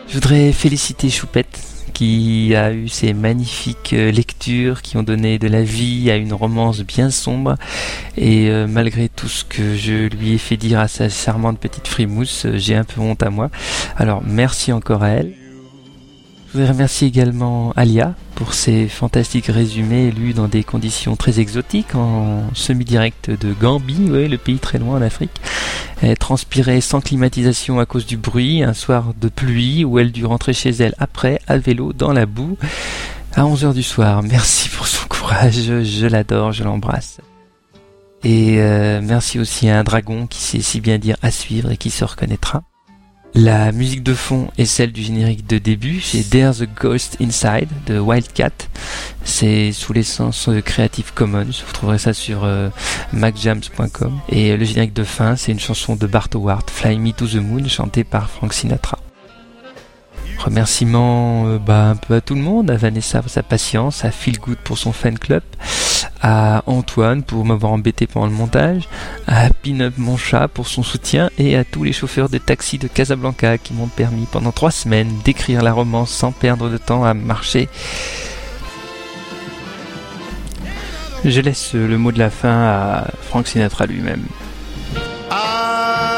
[0.10, 1.60] Je voudrais féliciter Choupette
[1.93, 6.34] qui a eu ces magnifiques euh, lectures qui ont donné de la vie à une
[6.34, 7.56] romance bien sombre
[8.18, 11.88] et euh, malgré tout ce que je lui ai fait dire à sa charmante petite
[11.88, 13.49] frimousse, j'ai un peu honte à moi.
[13.95, 15.40] Alors merci encore à elle.
[16.51, 21.95] Je voudrais remercier également Alia pour ses fantastiques résumés lus dans des conditions très exotiques
[21.95, 25.39] en semi-direct de Gambie, le pays très loin en Afrique.
[26.01, 30.25] Elle transpirait sans climatisation à cause du bruit un soir de pluie où elle dut
[30.25, 32.57] rentrer chez elle après à vélo dans la boue
[33.33, 34.21] à 11h du soir.
[34.21, 37.21] Merci pour son courage, je l'adore, je l'embrasse.
[38.25, 41.77] Et euh, merci aussi à un dragon qui sait si bien dire à suivre et
[41.77, 42.63] qui se reconnaîtra.
[43.33, 47.69] La musique de fond est celle du générique de début, c'est There's a Ghost Inside
[47.85, 48.51] de Wildcat.
[49.23, 52.69] C'est sous l'essence Creative Commons, vous trouverez ça sur euh,
[53.13, 54.19] macjams.com.
[54.27, 57.35] Et le générique de fin, c'est une chanson de Bart Howard, Fly Me to the
[57.35, 58.99] Moon, chantée par Frank Sinatra.
[60.43, 64.11] Remerciements euh, bah, un peu à tout le monde, à Vanessa pour sa patience, à
[64.11, 65.43] Phil Good pour son fan club,
[66.22, 68.88] à Antoine pour m'avoir embêté pendant le montage,
[69.27, 72.88] à Pin-Up mon chat pour son soutien et à tous les chauffeurs de taxi de
[72.88, 77.13] Casablanca qui m'ont permis pendant trois semaines d'écrire la romance sans perdre de temps à
[77.13, 77.69] marcher.
[81.23, 84.26] Je laisse le mot de la fin à Frank Sinatra lui-même.
[85.31, 86.10] You